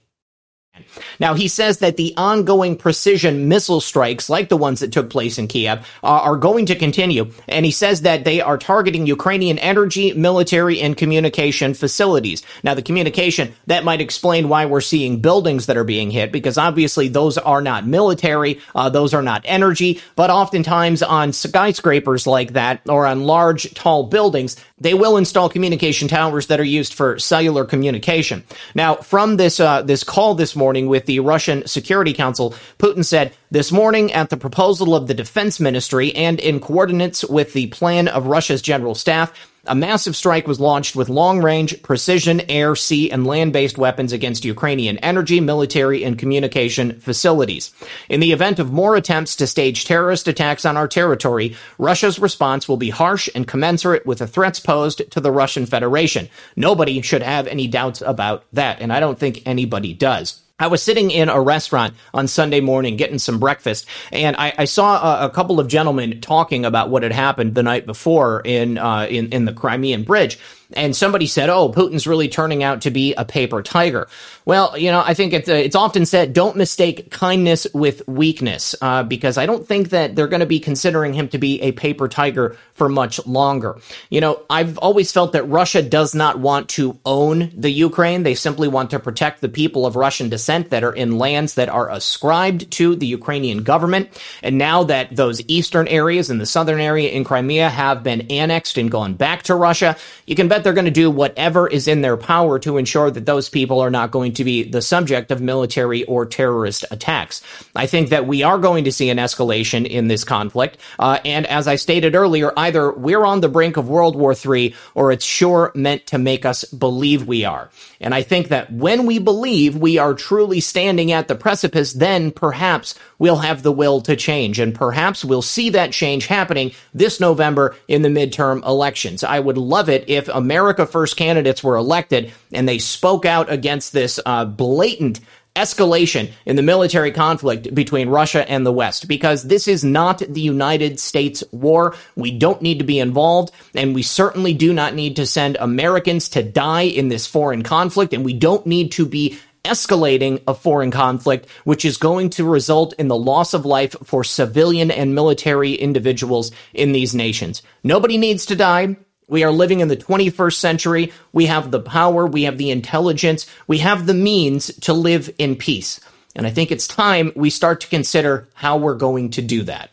Now, 1.21 1.35
he 1.35 1.49
says 1.49 1.79
that 1.79 1.97
the 1.97 2.15
ongoing 2.17 2.77
precision 2.77 3.49
missile 3.49 3.81
strikes, 3.81 4.29
like 4.29 4.49
the 4.49 4.57
ones 4.57 4.81
that 4.81 4.93
took 4.93 5.11
place 5.11 5.39
in 5.39 5.47
Kiev, 5.49 5.87
are 6.03 6.37
going 6.37 6.67
to 6.67 6.75
continue. 6.75 7.31
And 7.49 7.65
he 7.65 7.71
says 7.71 8.03
that 8.03 8.25
they 8.25 8.41
are 8.41 8.59
targeting 8.59 9.07
Ukrainian 9.07 9.59
energy, 9.59 10.13
military, 10.13 10.81
and 10.81 10.97
communication 10.97 11.75
facilities. 11.75 12.43
Now, 12.63 12.75
the 12.75 12.83
communication, 12.83 13.55
that 13.67 13.85
might 13.85 14.01
explain 14.01 14.49
why 14.49 14.67
we're 14.67 14.81
seeing 14.81 15.21
buildings 15.21 15.67
that 15.67 15.77
are 15.77 15.85
being 15.85 16.11
hit, 16.11 16.33
because 16.33 16.59
obviously 16.59 17.09
those 17.09 17.39
are 17.39 17.63
not 17.63 17.87
military, 17.87 18.61
uh, 18.75 18.89
those 18.89 19.15
are 19.15 19.23
not 19.23 19.43
energy, 19.45 20.01
but 20.17 20.31
oftentimes 20.31 21.03
on 21.03 21.33
skyscrapers 21.33 22.27
like 22.27 22.55
that, 22.55 22.81
or 22.89 23.07
on 23.07 23.25
large, 23.25 23.73
tall 23.75 24.05
buildings, 24.05 24.57
they 24.85 24.95
will 24.95 25.17
install 25.17 25.49
communication 25.49 26.09
towers 26.09 26.49
that 26.49 26.61
are 26.61 26.65
used 26.65 26.93
for 26.93 27.19
cellular 27.19 27.65
communication. 27.65 28.45
Now, 28.75 28.97
from 28.97 29.39
this 29.39 29.59
uh, 29.59 29.81
this 29.81 30.05
call 30.05 30.35
this 30.35 30.55
morning 30.55 30.89
with 30.89 31.07
the 31.07 31.21
Russian 31.21 31.67
Security 31.67 32.13
Council, 32.13 32.55
Putin 32.79 33.03
said 33.03 33.33
this 33.51 33.73
morning 33.73 34.13
at 34.13 34.29
the 34.29 34.37
proposal 34.37 34.95
of 34.95 35.07
the 35.07 35.15
Defense 35.15 35.59
Ministry 35.59 36.15
and 36.15 36.39
in 36.39 36.61
coordinates 36.61 37.25
with 37.25 37.55
the 37.55 37.69
plan 37.69 38.09
of 38.09 38.27
Russia's 38.27 38.61
general 38.61 38.95
staff. 38.95 39.33
A 39.67 39.75
massive 39.75 40.15
strike 40.15 40.47
was 40.47 40.61
launched 40.61 40.95
with 40.95 41.09
long 41.09 41.41
range, 41.43 41.83
precision, 41.83 42.43
air, 42.51 42.77
sea, 42.77 43.11
and 43.11 43.27
land 43.27 43.55
based 43.55 43.79
weapons 43.79 44.13
against 44.13 44.45
Ukrainian 44.45 44.99
energy, 44.99 45.41
military, 45.41 46.05
and 46.05 46.19
communication 46.19 47.01
facilities. 47.01 47.73
In 48.11 48.21
the 48.21 48.33
event 48.33 48.59
of 48.59 48.73
more 48.73 48.95
attempts 48.95 49.37
to 49.37 49.47
stage 49.47 49.87
terrorist 49.87 50.29
attacks 50.29 50.67
on 50.67 50.77
our 50.77 50.87
territory, 50.87 51.57
Russia's 51.79 52.19
response 52.19 52.69
will 52.69 52.77
be 52.77 52.91
harsh 52.91 53.31
and 53.35 53.49
commensurate 53.49 54.05
with 54.05 54.19
the 54.19 54.27
threats 54.27 54.61
posed 54.61 55.11
to 55.11 55.21
the 55.21 55.33
Russian 55.33 55.65
Federation. 55.65 56.29
Nobody 56.57 57.01
should 57.01 57.23
have 57.23 57.47
any 57.47 57.67
doubts 57.67 58.03
about 58.03 58.45
that, 58.53 58.83
and 58.83 58.93
I 58.93 59.01
don't 59.01 59.19
think 59.19 59.43
anybody 59.47 59.95
does. 59.95 60.44
I 60.61 60.69
was 60.69 60.85
sitting 60.85 61.11
in 61.11 61.29
a 61.29 61.41
restaurant 61.41 61.95
on 62.13 62.29
Sunday 62.29 62.61
morning 62.61 62.97
getting 62.97 63.19
some 63.19 63.41
breakfast, 63.41 63.87
and 64.13 64.37
I, 64.37 64.53
I 64.57 64.65
saw 64.67 65.23
a, 65.23 65.27
a, 65.27 65.31
couple 65.31 65.59
of 65.59 65.67
gentlemen 65.67 66.21
talking 66.21 66.65
about 66.65 66.91
what 66.91 67.03
had 67.03 67.11
happened 67.11 67.57
the 67.57 67.65
night 67.65 67.87
before 67.87 68.41
in 68.45 68.79
uh, 68.79 69.09
in, 69.11 69.33
in 69.33 69.47
the 69.47 69.53
Crimean 69.53 70.05
Bridge 70.05 70.39
and 70.73 70.97
somebody 70.97 71.27
said, 71.27 71.51
"Oh, 71.51 71.71
Putin's 71.71 72.07
really 72.07 72.29
turning 72.29 72.63
out 72.63 72.83
to 72.83 72.91
be 72.91 73.15
a 73.15 73.25
paper 73.25 73.63
tiger." 73.63 74.09
Well, 74.45 74.77
you 74.77 74.91
know, 74.91 75.03
I 75.05 75.15
think 75.15 75.33
it's 75.33 75.49
uh, 75.49 75.55
it's 75.55 75.77
often 75.77 76.07
said, 76.07 76.33
"Don't 76.33 76.57
mistake 76.57 77.11
kindness 77.11 77.67
with 77.75 78.07
weakness," 78.09 78.75
uh, 78.81 79.03
because 79.03 79.39
I 79.39 79.47
don't 79.47 79.67
think 79.67 79.91
that 79.91 80.17
they're 80.17 80.29
going 80.29 80.41
to 80.41 80.47
be 80.47 80.61
considering 80.61 81.15
him 81.15 81.29
to 81.29 81.39
be 81.39 81.61
a 81.63 81.73
paper 81.73 82.09
tiger 82.09 82.57
for 82.75 82.89
much 82.89 83.25
longer. 83.27 83.79
You 84.11 84.21
know, 84.21 84.43
I've 84.51 84.79
always 84.79 85.13
felt 85.13 85.33
that 85.33 85.45
Russia 85.45 85.83
does 85.83 86.15
not 86.15 86.39
want 86.39 86.69
to 86.71 86.99
own 87.05 87.53
the 87.57 87.71
Ukraine; 87.71 88.23
they 88.23 88.35
simply 88.35 88.69
want 88.69 88.91
to 88.91 88.99
protect 88.99 89.41
the 89.41 89.49
people 89.49 89.87
of 89.87 89.97
Russian 89.97 90.29
descent 90.29 90.71
that 90.71 90.85
are 90.85 90.93
in 90.93 91.19
lands 91.19 91.55
that 91.55 91.69
are 91.69 91.91
ascribed 91.91 92.71
to 92.73 92.97
the 92.97 93.07
Ukrainian 93.07 93.63
government. 93.63 94.09
And 94.43 94.59
now 94.59 94.85
that 94.85 95.15
those 95.15 95.41
eastern 95.49 95.89
areas 95.89 96.31
and 96.31 96.41
the 96.41 96.47
southern 96.47 96.81
area 96.81 97.11
in 97.11 97.25
Crimea 97.25 97.69
have 97.69 98.03
been 98.03 98.27
annexed 98.31 98.79
and 98.79 98.91
gone 98.91 99.15
back 99.15 99.45
to 99.45 99.55
Russia, 99.55 99.97
you 100.27 100.35
can 100.35 100.49
bet 100.55 100.63
they're 100.63 100.73
going 100.73 100.85
to 100.85 100.91
do 100.93 101.11
whatever 101.11 101.67
is 101.67 101.89
in 101.89 102.01
their 102.01 102.17
power 102.17 102.61
to 102.61 102.77
ensure 102.77 103.11
that 103.11 103.27
those 103.27 103.49
people 103.49 103.81
are 103.81 103.91
not 103.91 104.13
going 104.13 104.33
to 104.35 104.45
be 104.45 104.63
the 104.63 104.81
subject 104.81 105.33
of 105.33 105.41
military 105.41 106.05
or 106.05 106.25
terrorist 106.25 106.85
attacks. 106.93 107.43
I 107.75 107.87
think 107.87 108.11
that 108.11 108.29
we 108.29 108.45
are 108.45 108.59
going 108.59 108.85
to 108.85 108.93
see 108.93 109.11
an 109.11 109.19
escalation 109.19 109.85
in 109.85 110.07
this 110.07 110.23
conflict. 110.23 110.79
Uh, 110.97 111.19
and 111.25 111.45
as 111.47 111.67
I 111.67 111.75
stated 111.75 112.15
earlier, 112.15 112.53
either 112.57 112.93
we're 112.93 113.25
on 113.25 113.41
the 113.41 113.49
brink 113.49 113.77
of 113.77 113.89
World 113.89 114.15
War 114.15 114.33
III 114.33 114.77
or 114.95 115.11
it's 115.11 115.25
sure 115.25 115.73
meant 115.75 116.07
to 116.09 116.19
make 116.19 116.47
us 116.47 116.65
believe 116.67 117.27
we 117.27 117.45
are. 117.45 117.71
And 118.01 118.15
I 118.15 118.23
think 118.23 118.49
that 118.49 118.73
when 118.73 119.07
we 119.07 119.19
believe 119.19 119.77
we 119.77 119.99
are 119.99 120.15
truly 120.15 120.61
standing 120.61 121.11
at 121.11 121.27
the 121.27 121.35
precipice, 121.35 121.95
then 121.95 122.31
perhaps 122.31 122.95
we'll 123.19 123.37
have 123.37 123.65
the 123.65 123.73
will 123.73 124.03
to 124.03 124.15
change. 124.15 124.61
And 124.61 124.73
perhaps 124.73 125.25
we'll 125.25 125.43
see 125.43 125.71
that 125.71 125.91
change 125.91 126.27
happening 126.27 126.73
this 126.93 127.19
November 127.19 127.75
in 127.89 128.03
the 128.03 128.09
midterm 128.09 128.65
elections. 128.65 129.25
I 129.25 129.41
would 129.41 129.59
love 129.59 129.89
it 129.89 130.05
if 130.09 130.29
America 130.45 130.85
First 130.85 131.17
candidates 131.17 131.65
were 131.65 131.77
elected 131.77 132.31
and 132.53 132.69
they 132.69 132.79
spoke 132.79 133.25
out 133.25 133.51
against 133.51 133.95
this 133.95 134.21
uh, 134.27 134.45
blatant 134.45 135.21
escalation 135.57 136.31
in 136.45 136.57
the 136.57 136.63
military 136.63 137.13
conflict 137.13 137.75
between 137.75 138.11
Russia 138.11 138.49
and 138.51 138.67
the 138.67 138.73
West 138.73 139.09
because 139.09 139.45
this 139.45 139.67
is 139.67 139.83
not 139.85 140.19
the 140.19 140.43
United 140.43 141.01
States 141.01 141.43
war. 141.51 141.95
We 142.15 142.37
don't 142.37 142.61
need 142.61 142.79
to 142.81 142.85
be 142.85 142.99
involved, 142.99 143.53
and 143.75 143.95
we 143.95 144.03
certainly 144.03 144.53
do 144.53 144.75
not 144.75 144.95
need 144.95 145.17
to 145.17 145.25
send 145.25 145.57
Americans 145.57 146.29
to 146.31 146.43
die 146.43 146.83
in 146.83 147.09
this 147.09 147.27
foreign 147.27 147.63
conflict, 147.63 148.13
and 148.13 148.23
we 148.23 148.35
don't 148.35 148.67
need 148.67 148.93
to 148.93 149.07
be 149.07 149.39
escalating 149.65 150.43
a 150.47 150.53
foreign 150.53 150.91
conflict, 150.91 151.49
which 151.65 151.87
is 151.87 151.97
going 151.97 152.29
to 152.31 152.45
result 152.45 152.93
in 152.99 153.09
the 153.09 153.17
loss 153.17 153.55
of 153.55 153.65
life 153.65 153.97
for 154.05 154.23
civilian 154.23 154.91
and 154.91 155.15
military 155.15 155.73
individuals 155.73 156.51
in 156.75 156.93
these 156.93 157.15
nations. 157.15 157.63
Nobody 157.83 158.19
needs 158.19 158.45
to 158.47 158.57
die. 158.57 158.97
We 159.29 159.45
are 159.45 159.51
living 159.51 159.81
in 159.81 159.89
the 159.89 159.97
21st 159.97 160.55
century. 160.55 161.13
We 161.33 161.47
have 161.47 161.71
the 161.71 161.81
power, 161.81 162.27
we 162.27 162.45
have 162.45 162.59
the 162.59 162.71
intelligence, 162.71 163.47
we 163.67 163.79
have 163.79 164.07
the 164.07 164.15
means 164.15 164.67
to 164.81 164.93
live 164.93 165.33
in 165.39 165.57
peace. 165.57 166.01
And 166.37 166.47
I 166.47 166.51
think 166.51 166.71
it's 166.71 166.89
time 166.89 167.33
we 167.37 167.51
start 167.51 167.81
to 167.83 167.89
consider 167.89 168.49
how 168.55 168.77
we're 168.77 168.97
going 168.97 169.31
to 169.31 169.43
do 169.43 169.63
that. 169.65 169.91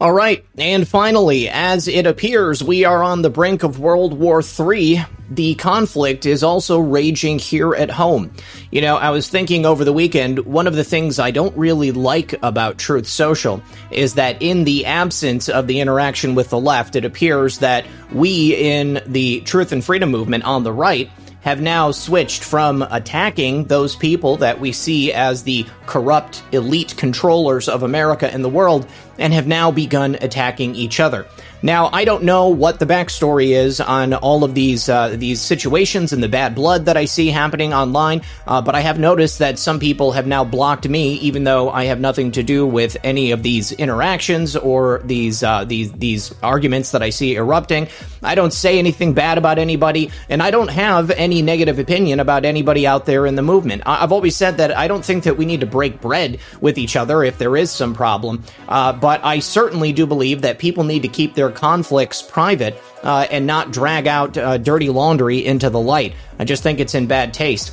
All 0.00 0.12
right, 0.12 0.44
and 0.58 0.88
finally, 0.88 1.48
as 1.48 1.86
it 1.86 2.04
appears 2.04 2.64
we 2.64 2.84
are 2.84 3.04
on 3.04 3.22
the 3.22 3.30
brink 3.30 3.62
of 3.62 3.78
World 3.78 4.12
War 4.12 4.42
III, 4.42 5.04
the 5.30 5.54
conflict 5.54 6.26
is 6.26 6.42
also 6.42 6.80
raging 6.80 7.38
here 7.38 7.76
at 7.76 7.90
home. 7.90 8.32
You 8.72 8.80
know, 8.80 8.96
I 8.96 9.10
was 9.10 9.28
thinking 9.28 9.64
over 9.64 9.84
the 9.84 9.92
weekend, 9.92 10.40
one 10.40 10.66
of 10.66 10.74
the 10.74 10.82
things 10.82 11.20
I 11.20 11.30
don't 11.30 11.56
really 11.56 11.92
like 11.92 12.34
about 12.42 12.76
Truth 12.76 13.06
Social 13.06 13.62
is 13.92 14.14
that 14.14 14.42
in 14.42 14.64
the 14.64 14.84
absence 14.84 15.48
of 15.48 15.68
the 15.68 15.78
interaction 15.78 16.34
with 16.34 16.50
the 16.50 16.58
left, 16.58 16.96
it 16.96 17.04
appears 17.04 17.58
that 17.58 17.86
we 18.12 18.56
in 18.56 19.00
the 19.06 19.42
Truth 19.42 19.70
and 19.70 19.82
Freedom 19.84 20.10
movement 20.10 20.42
on 20.42 20.64
the 20.64 20.72
right 20.72 21.08
have 21.44 21.60
now 21.60 21.90
switched 21.90 22.42
from 22.42 22.82
attacking 22.90 23.64
those 23.64 23.94
people 23.94 24.38
that 24.38 24.58
we 24.58 24.72
see 24.72 25.12
as 25.12 25.42
the 25.42 25.66
corrupt 25.86 26.42
elite 26.52 26.96
controllers 26.96 27.68
of 27.68 27.82
America 27.82 28.32
and 28.32 28.42
the 28.42 28.48
world 28.48 28.86
and 29.18 29.32
have 29.32 29.46
now 29.46 29.70
begun 29.70 30.16
attacking 30.22 30.74
each 30.74 31.00
other. 31.00 31.26
Now, 31.64 31.88
I 31.90 32.04
don't 32.04 32.24
know 32.24 32.48
what 32.48 32.78
the 32.78 32.84
backstory 32.84 33.56
is 33.56 33.80
on 33.80 34.12
all 34.12 34.44
of 34.44 34.54
these 34.54 34.86
uh, 34.90 35.16
these 35.16 35.40
situations 35.40 36.12
and 36.12 36.22
the 36.22 36.28
bad 36.28 36.54
blood 36.54 36.84
that 36.84 36.98
I 36.98 37.06
see 37.06 37.28
happening 37.28 37.72
online, 37.72 38.20
uh, 38.46 38.60
but 38.60 38.74
I 38.74 38.80
have 38.80 38.98
noticed 38.98 39.38
that 39.38 39.58
some 39.58 39.80
people 39.80 40.12
have 40.12 40.26
now 40.26 40.44
blocked 40.44 40.86
me, 40.86 41.14
even 41.14 41.44
though 41.44 41.70
I 41.70 41.84
have 41.84 41.98
nothing 41.98 42.32
to 42.32 42.42
do 42.42 42.66
with 42.66 42.98
any 43.02 43.30
of 43.30 43.42
these 43.42 43.72
interactions 43.72 44.56
or 44.56 45.00
these 45.04 45.42
uh, 45.42 45.64
these 45.64 45.90
these 45.92 46.34
arguments 46.42 46.90
that 46.90 47.02
I 47.02 47.08
see 47.08 47.34
erupting. 47.34 47.88
I 48.22 48.34
don't 48.34 48.52
say 48.52 48.78
anything 48.78 49.14
bad 49.14 49.38
about 49.38 49.58
anybody, 49.58 50.10
and 50.28 50.42
I 50.42 50.50
don't 50.50 50.68
have 50.68 51.10
any 51.12 51.40
negative 51.40 51.78
opinion 51.78 52.20
about 52.20 52.44
anybody 52.44 52.86
out 52.86 53.06
there 53.06 53.24
in 53.24 53.36
the 53.36 53.42
movement. 53.42 53.84
I- 53.86 54.00
have 54.04 54.12
always 54.12 54.36
said 54.36 54.58
that 54.58 54.76
I 54.76 54.86
don't 54.86 55.02
think 55.02 55.24
that 55.24 55.38
we 55.38 55.46
need 55.46 55.60
to 55.60 55.66
break 55.66 56.02
bread 56.02 56.40
with 56.60 56.76
each 56.76 56.94
other 56.94 57.24
if 57.24 57.38
there 57.38 57.56
is 57.56 57.70
some 57.70 57.94
problem, 57.94 58.44
uh, 58.68 58.92
but 58.92 59.24
I 59.24 59.38
certainly 59.38 59.94
do 59.94 60.04
believe 60.04 60.42
that 60.42 60.58
people 60.58 60.84
need 60.84 61.00
to 61.02 61.08
keep 61.08 61.34
their 61.34 61.53
conflicts 61.54 62.20
private 62.22 62.80
uh, 63.02 63.26
and 63.30 63.46
not 63.46 63.72
drag 63.72 64.06
out 64.06 64.36
uh, 64.36 64.58
dirty 64.58 64.90
laundry 64.90 65.44
into 65.44 65.70
the 65.70 65.80
light. 65.80 66.14
I 66.38 66.44
just 66.44 66.62
think 66.62 66.80
it's 66.80 66.94
in 66.94 67.06
bad 67.06 67.32
taste. 67.32 67.72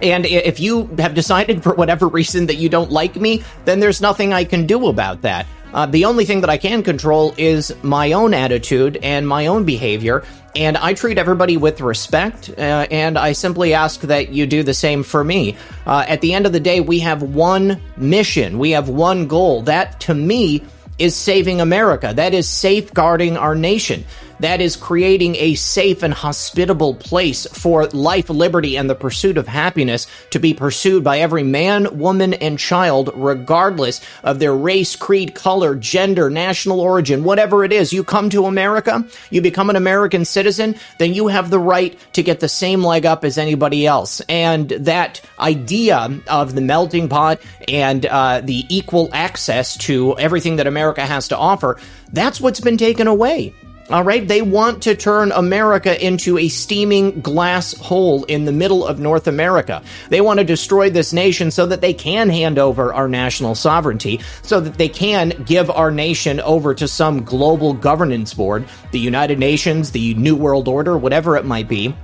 And 0.00 0.26
if 0.26 0.58
you 0.58 0.86
have 0.98 1.14
decided 1.14 1.62
for 1.62 1.74
whatever 1.74 2.08
reason 2.08 2.46
that 2.46 2.56
you 2.56 2.68
don't 2.68 2.90
like 2.90 3.16
me, 3.16 3.44
then 3.64 3.80
there's 3.80 4.00
nothing 4.00 4.32
I 4.32 4.44
can 4.44 4.66
do 4.66 4.88
about 4.88 5.22
that. 5.22 5.46
Uh, 5.72 5.86
the 5.86 6.04
only 6.04 6.24
thing 6.24 6.42
that 6.42 6.50
I 6.50 6.58
can 6.58 6.82
control 6.82 7.34
is 7.38 7.74
my 7.82 8.12
own 8.12 8.34
attitude 8.34 8.98
and 9.02 9.26
my 9.26 9.46
own 9.46 9.64
behavior. 9.64 10.22
And 10.54 10.76
I 10.76 10.92
treat 10.92 11.16
everybody 11.16 11.56
with 11.56 11.80
respect, 11.80 12.50
uh, 12.50 12.86
and 12.90 13.18
I 13.18 13.32
simply 13.32 13.72
ask 13.72 14.00
that 14.02 14.28
you 14.28 14.46
do 14.46 14.62
the 14.62 14.74
same 14.74 15.02
for 15.02 15.24
me. 15.24 15.56
Uh, 15.86 16.04
at 16.06 16.20
the 16.20 16.34
end 16.34 16.44
of 16.44 16.52
the 16.52 16.60
day, 16.60 16.80
we 16.80 16.98
have 16.98 17.22
one 17.22 17.80
mission, 17.96 18.58
we 18.58 18.72
have 18.72 18.90
one 18.90 19.28
goal. 19.28 19.62
That, 19.62 19.98
to 20.00 20.14
me, 20.14 20.62
is 20.98 21.14
saving 21.14 21.60
America. 21.60 22.12
That 22.14 22.34
is 22.34 22.48
safeguarding 22.48 23.36
our 23.36 23.54
nation 23.54 24.04
that 24.42 24.60
is 24.60 24.76
creating 24.76 25.36
a 25.36 25.54
safe 25.54 26.02
and 26.02 26.12
hospitable 26.12 26.94
place 26.94 27.46
for 27.46 27.86
life, 27.88 28.28
liberty, 28.28 28.76
and 28.76 28.88
the 28.88 28.94
pursuit 28.94 29.38
of 29.38 29.46
happiness 29.46 30.06
to 30.30 30.38
be 30.38 30.54
pursued 30.54 31.04
by 31.04 31.18
every 31.18 31.42
man, 31.42 31.98
woman, 31.98 32.34
and 32.34 32.58
child, 32.58 33.10
regardless 33.14 34.00
of 34.22 34.38
their 34.38 34.54
race, 34.54 34.96
creed, 34.96 35.34
color, 35.34 35.74
gender, 35.74 36.30
national 36.30 36.80
origin, 36.80 37.24
whatever 37.24 37.64
it 37.64 37.72
is. 37.72 37.92
You 37.92 38.04
come 38.04 38.30
to 38.30 38.46
America, 38.46 39.06
you 39.30 39.40
become 39.40 39.70
an 39.70 39.76
American 39.76 40.24
citizen, 40.24 40.76
then 40.98 41.14
you 41.14 41.28
have 41.28 41.50
the 41.50 41.58
right 41.58 41.96
to 42.14 42.22
get 42.22 42.40
the 42.40 42.48
same 42.48 42.82
leg 42.82 43.06
up 43.06 43.24
as 43.24 43.38
anybody 43.38 43.86
else. 43.86 44.20
And 44.28 44.68
that 44.70 45.20
idea 45.38 46.20
of 46.28 46.54
the 46.54 46.60
melting 46.60 47.08
pot 47.08 47.40
and 47.68 48.06
uh, 48.06 48.40
the 48.42 48.64
equal 48.68 49.08
access 49.12 49.76
to 49.78 50.18
everything 50.18 50.56
that 50.56 50.66
America 50.66 51.04
has 51.04 51.28
to 51.28 51.36
offer, 51.36 51.78
that's 52.12 52.40
what's 52.40 52.60
been 52.60 52.76
taken 52.76 53.06
away. 53.06 53.54
All 53.90 54.04
right, 54.04 54.26
they 54.26 54.42
want 54.42 54.84
to 54.84 54.94
turn 54.94 55.32
America 55.32 56.02
into 56.02 56.38
a 56.38 56.48
steaming 56.48 57.20
glass 57.20 57.76
hole 57.76 58.22
in 58.24 58.44
the 58.44 58.52
middle 58.52 58.86
of 58.86 59.00
North 59.00 59.26
America. 59.26 59.82
They 60.08 60.20
want 60.20 60.38
to 60.38 60.44
destroy 60.44 60.88
this 60.88 61.12
nation 61.12 61.50
so 61.50 61.66
that 61.66 61.80
they 61.80 61.92
can 61.92 62.30
hand 62.30 62.58
over 62.58 62.94
our 62.94 63.08
national 63.08 63.56
sovereignty, 63.56 64.20
so 64.42 64.60
that 64.60 64.78
they 64.78 64.88
can 64.88 65.30
give 65.44 65.68
our 65.68 65.90
nation 65.90 66.38
over 66.40 66.74
to 66.74 66.86
some 66.86 67.24
global 67.24 67.74
governance 67.74 68.32
board, 68.32 68.66
the 68.92 69.00
United 69.00 69.40
Nations, 69.40 69.90
the 69.90 70.14
New 70.14 70.36
World 70.36 70.68
Order, 70.68 70.96
whatever 70.96 71.36
it 71.36 71.44
might 71.44 71.68
be. 71.68 71.94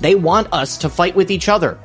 They 0.00 0.16
want 0.16 0.52
us 0.52 0.76
to 0.78 0.88
fight 0.88 1.14
with 1.14 1.30
each 1.30 1.48
other. 1.48 1.78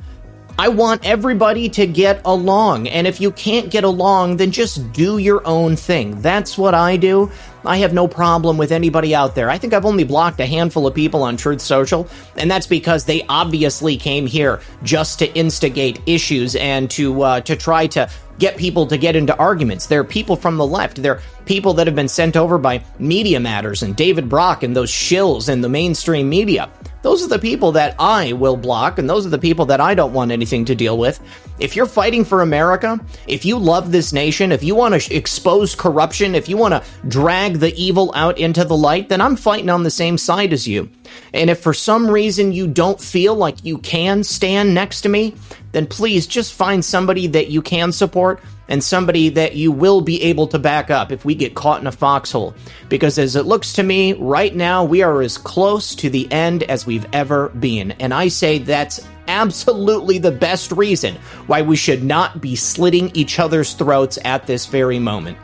I 0.58 0.68
want 0.68 1.06
everybody 1.06 1.70
to 1.70 1.88
get 1.88 2.22
along. 2.26 2.90
And 2.90 3.08
if 3.08 3.22
you 3.22 3.32
can't 3.32 3.72
get 3.72 3.86
along, 3.86 4.36
then 4.38 4.52
just 4.52 4.92
do 4.92 5.18
your 5.18 5.42
own 5.48 5.78
thing. 5.78 6.20
That's 6.20 6.58
what 6.58 6.74
I 6.74 6.98
do. 6.98 7.32
I 7.66 7.78
have 7.78 7.94
no 7.94 8.08
problem 8.08 8.58
with 8.58 8.72
anybody 8.72 9.14
out 9.14 9.36
there. 9.36 9.50
I 9.50 9.58
think 9.58 9.74
I've 9.74 9.86
only 9.86 10.04
blocked 10.04 10.40
a 10.40 10.46
handful 10.46 10.88
of 10.88 10.94
people 10.96 11.24
on 11.24 11.38
Truth 11.38 11.62
Social, 11.62 12.08
and 12.38 12.50
that's 12.50 12.68
because 12.68 13.06
they 13.06 13.24
obviously 13.28 13.98
came 13.98 14.26
here 14.26 14.62
just 14.84 15.20
to 15.20 15.34
instigate 15.38 16.02
issues 16.06 16.56
and 16.56 16.90
to 16.92 17.22
uh, 17.22 17.42
to 17.42 17.56
try 17.56 17.88
to 17.88 18.10
get 18.40 18.58
people 18.58 18.88
to 18.88 18.98
get 18.98 19.16
into 19.16 19.36
arguments. 19.38 19.86
They're 19.86 20.04
people 20.04 20.36
from 20.36 20.58
the 20.58 20.66
left. 20.66 21.02
They're 21.02 21.22
people 21.46 21.74
that 21.74 21.88
have 21.88 21.96
been 21.96 22.08
sent 22.08 22.38
over 22.38 22.58
by 22.58 22.84
Media 22.98 23.40
Matters 23.40 23.84
and 23.84 23.96
David 23.96 24.30
Brock 24.30 24.64
and 24.64 24.76
those 24.76 24.92
shills 24.92 25.50
in 25.50 25.62
the 25.62 25.70
mainstream 25.70 26.30
media. 26.30 26.70
Those 27.02 27.24
are 27.24 27.28
the 27.28 27.40
people 27.40 27.72
that 27.74 27.96
I 27.98 28.34
will 28.34 28.58
block, 28.58 29.00
and 29.00 29.10
those 29.10 29.26
are 29.26 29.30
the 29.30 29.40
people 29.40 29.66
that 29.68 29.80
I 29.80 29.94
don't 29.94 30.14
want 30.14 30.32
anything 30.32 30.66
to 30.66 30.76
deal 30.76 30.98
with. 30.98 31.20
If 31.60 31.76
you're 31.76 31.86
fighting 31.86 32.24
for 32.24 32.42
America, 32.42 33.00
if 33.28 33.44
you 33.44 33.58
love 33.58 33.92
this 33.92 34.14
nation, 34.14 34.52
if 34.52 34.64
you 34.64 34.76
want 34.76 34.94
to 34.94 35.00
sh- 35.00 35.12
expose 35.12 35.76
corruption, 35.76 36.34
if 36.34 36.48
you 36.48 36.56
want 36.56 36.74
to 36.74 36.84
drag 37.08 37.56
the 37.56 37.76
evil 37.76 38.14
out 38.16 38.38
into 38.38 38.64
the 38.64 38.78
light, 38.78 39.10
then 39.10 39.20
I'm 39.20 39.36
fighting 39.36 39.70
on 39.70 39.84
the 39.84 39.92
same 39.92 40.18
side 40.18 40.54
as 40.54 40.68
you. 40.68 40.90
And 41.34 41.50
if 41.50 41.60
for 41.60 41.74
some 41.74 42.10
reason 42.10 42.54
you 42.54 42.68
don't 42.68 43.00
feel 43.00 43.36
like 43.36 43.66
you 43.66 43.78
can 43.80 44.24
stand 44.24 44.74
next 44.74 45.02
to 45.02 45.10
me, 45.10 45.36
then 45.74 45.86
please 45.86 46.28
just 46.28 46.54
find 46.54 46.84
somebody 46.84 47.28
that 47.28 47.50
you 47.50 47.62
can 47.62 47.92
support 47.92 48.42
and 48.70 48.84
somebody 48.84 49.30
that 49.30 49.56
you 49.56 49.72
will 49.72 50.00
be 50.00 50.22
able 50.24 50.48
to 50.48 50.60
back 50.60 50.90
up 50.90 51.12
if 51.12 51.26
we 51.26 51.36
get 51.36 51.56
caught 51.56 51.82
in 51.82 51.88
a 51.88 51.92
foxhole. 51.92 52.54
Because 52.88 53.18
as 53.18 53.36
it 53.36 53.46
looks 53.46 53.74
to 53.74 53.84
me, 53.84 54.14
right 54.14 54.56
now 54.56 54.84
we 54.84 55.02
are 55.02 55.22
as 55.22 55.38
close 55.38 55.96
to 55.96 56.10
the 56.10 56.32
end 56.32 56.64
as 56.64 56.86
we've 56.86 57.08
ever 57.12 57.50
been. 57.50 57.92
And 57.94 58.14
I 58.14 58.28
say 58.28 58.60
that's 58.60 59.06
absolutely 59.30 60.18
the 60.18 60.32
best 60.32 60.72
reason 60.74 61.16
why 61.48 61.62
we 61.62 61.78
should 61.78 62.04
not 62.04 62.42
be 62.42 62.56
slitting 62.56 63.12
each 63.14 63.40
other's 63.40 63.74
throats 63.74 64.18
at 64.26 64.48
this 64.48 64.66
very 64.66 65.00
moment. 65.00 65.38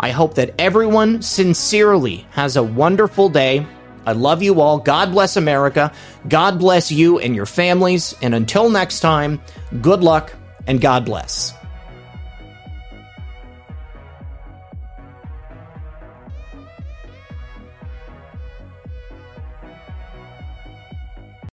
I 0.00 0.10
hope 0.10 0.34
that 0.34 0.54
everyone 0.58 1.20
sincerely 1.20 2.26
has 2.30 2.56
a 2.56 2.62
wonderful 2.62 3.28
day. 3.28 3.66
I 4.06 4.12
love 4.12 4.42
you 4.42 4.60
all. 4.60 4.78
God 4.78 5.12
bless 5.12 5.36
America. 5.36 5.92
God 6.28 6.58
bless 6.58 6.92
you 6.92 7.18
and 7.18 7.34
your 7.34 7.46
families. 7.46 8.14
And 8.22 8.34
until 8.34 8.70
next 8.70 9.00
time, 9.00 9.40
good 9.82 10.02
luck 10.02 10.32
and 10.66 10.80
God 10.80 11.04
bless. 11.04 11.54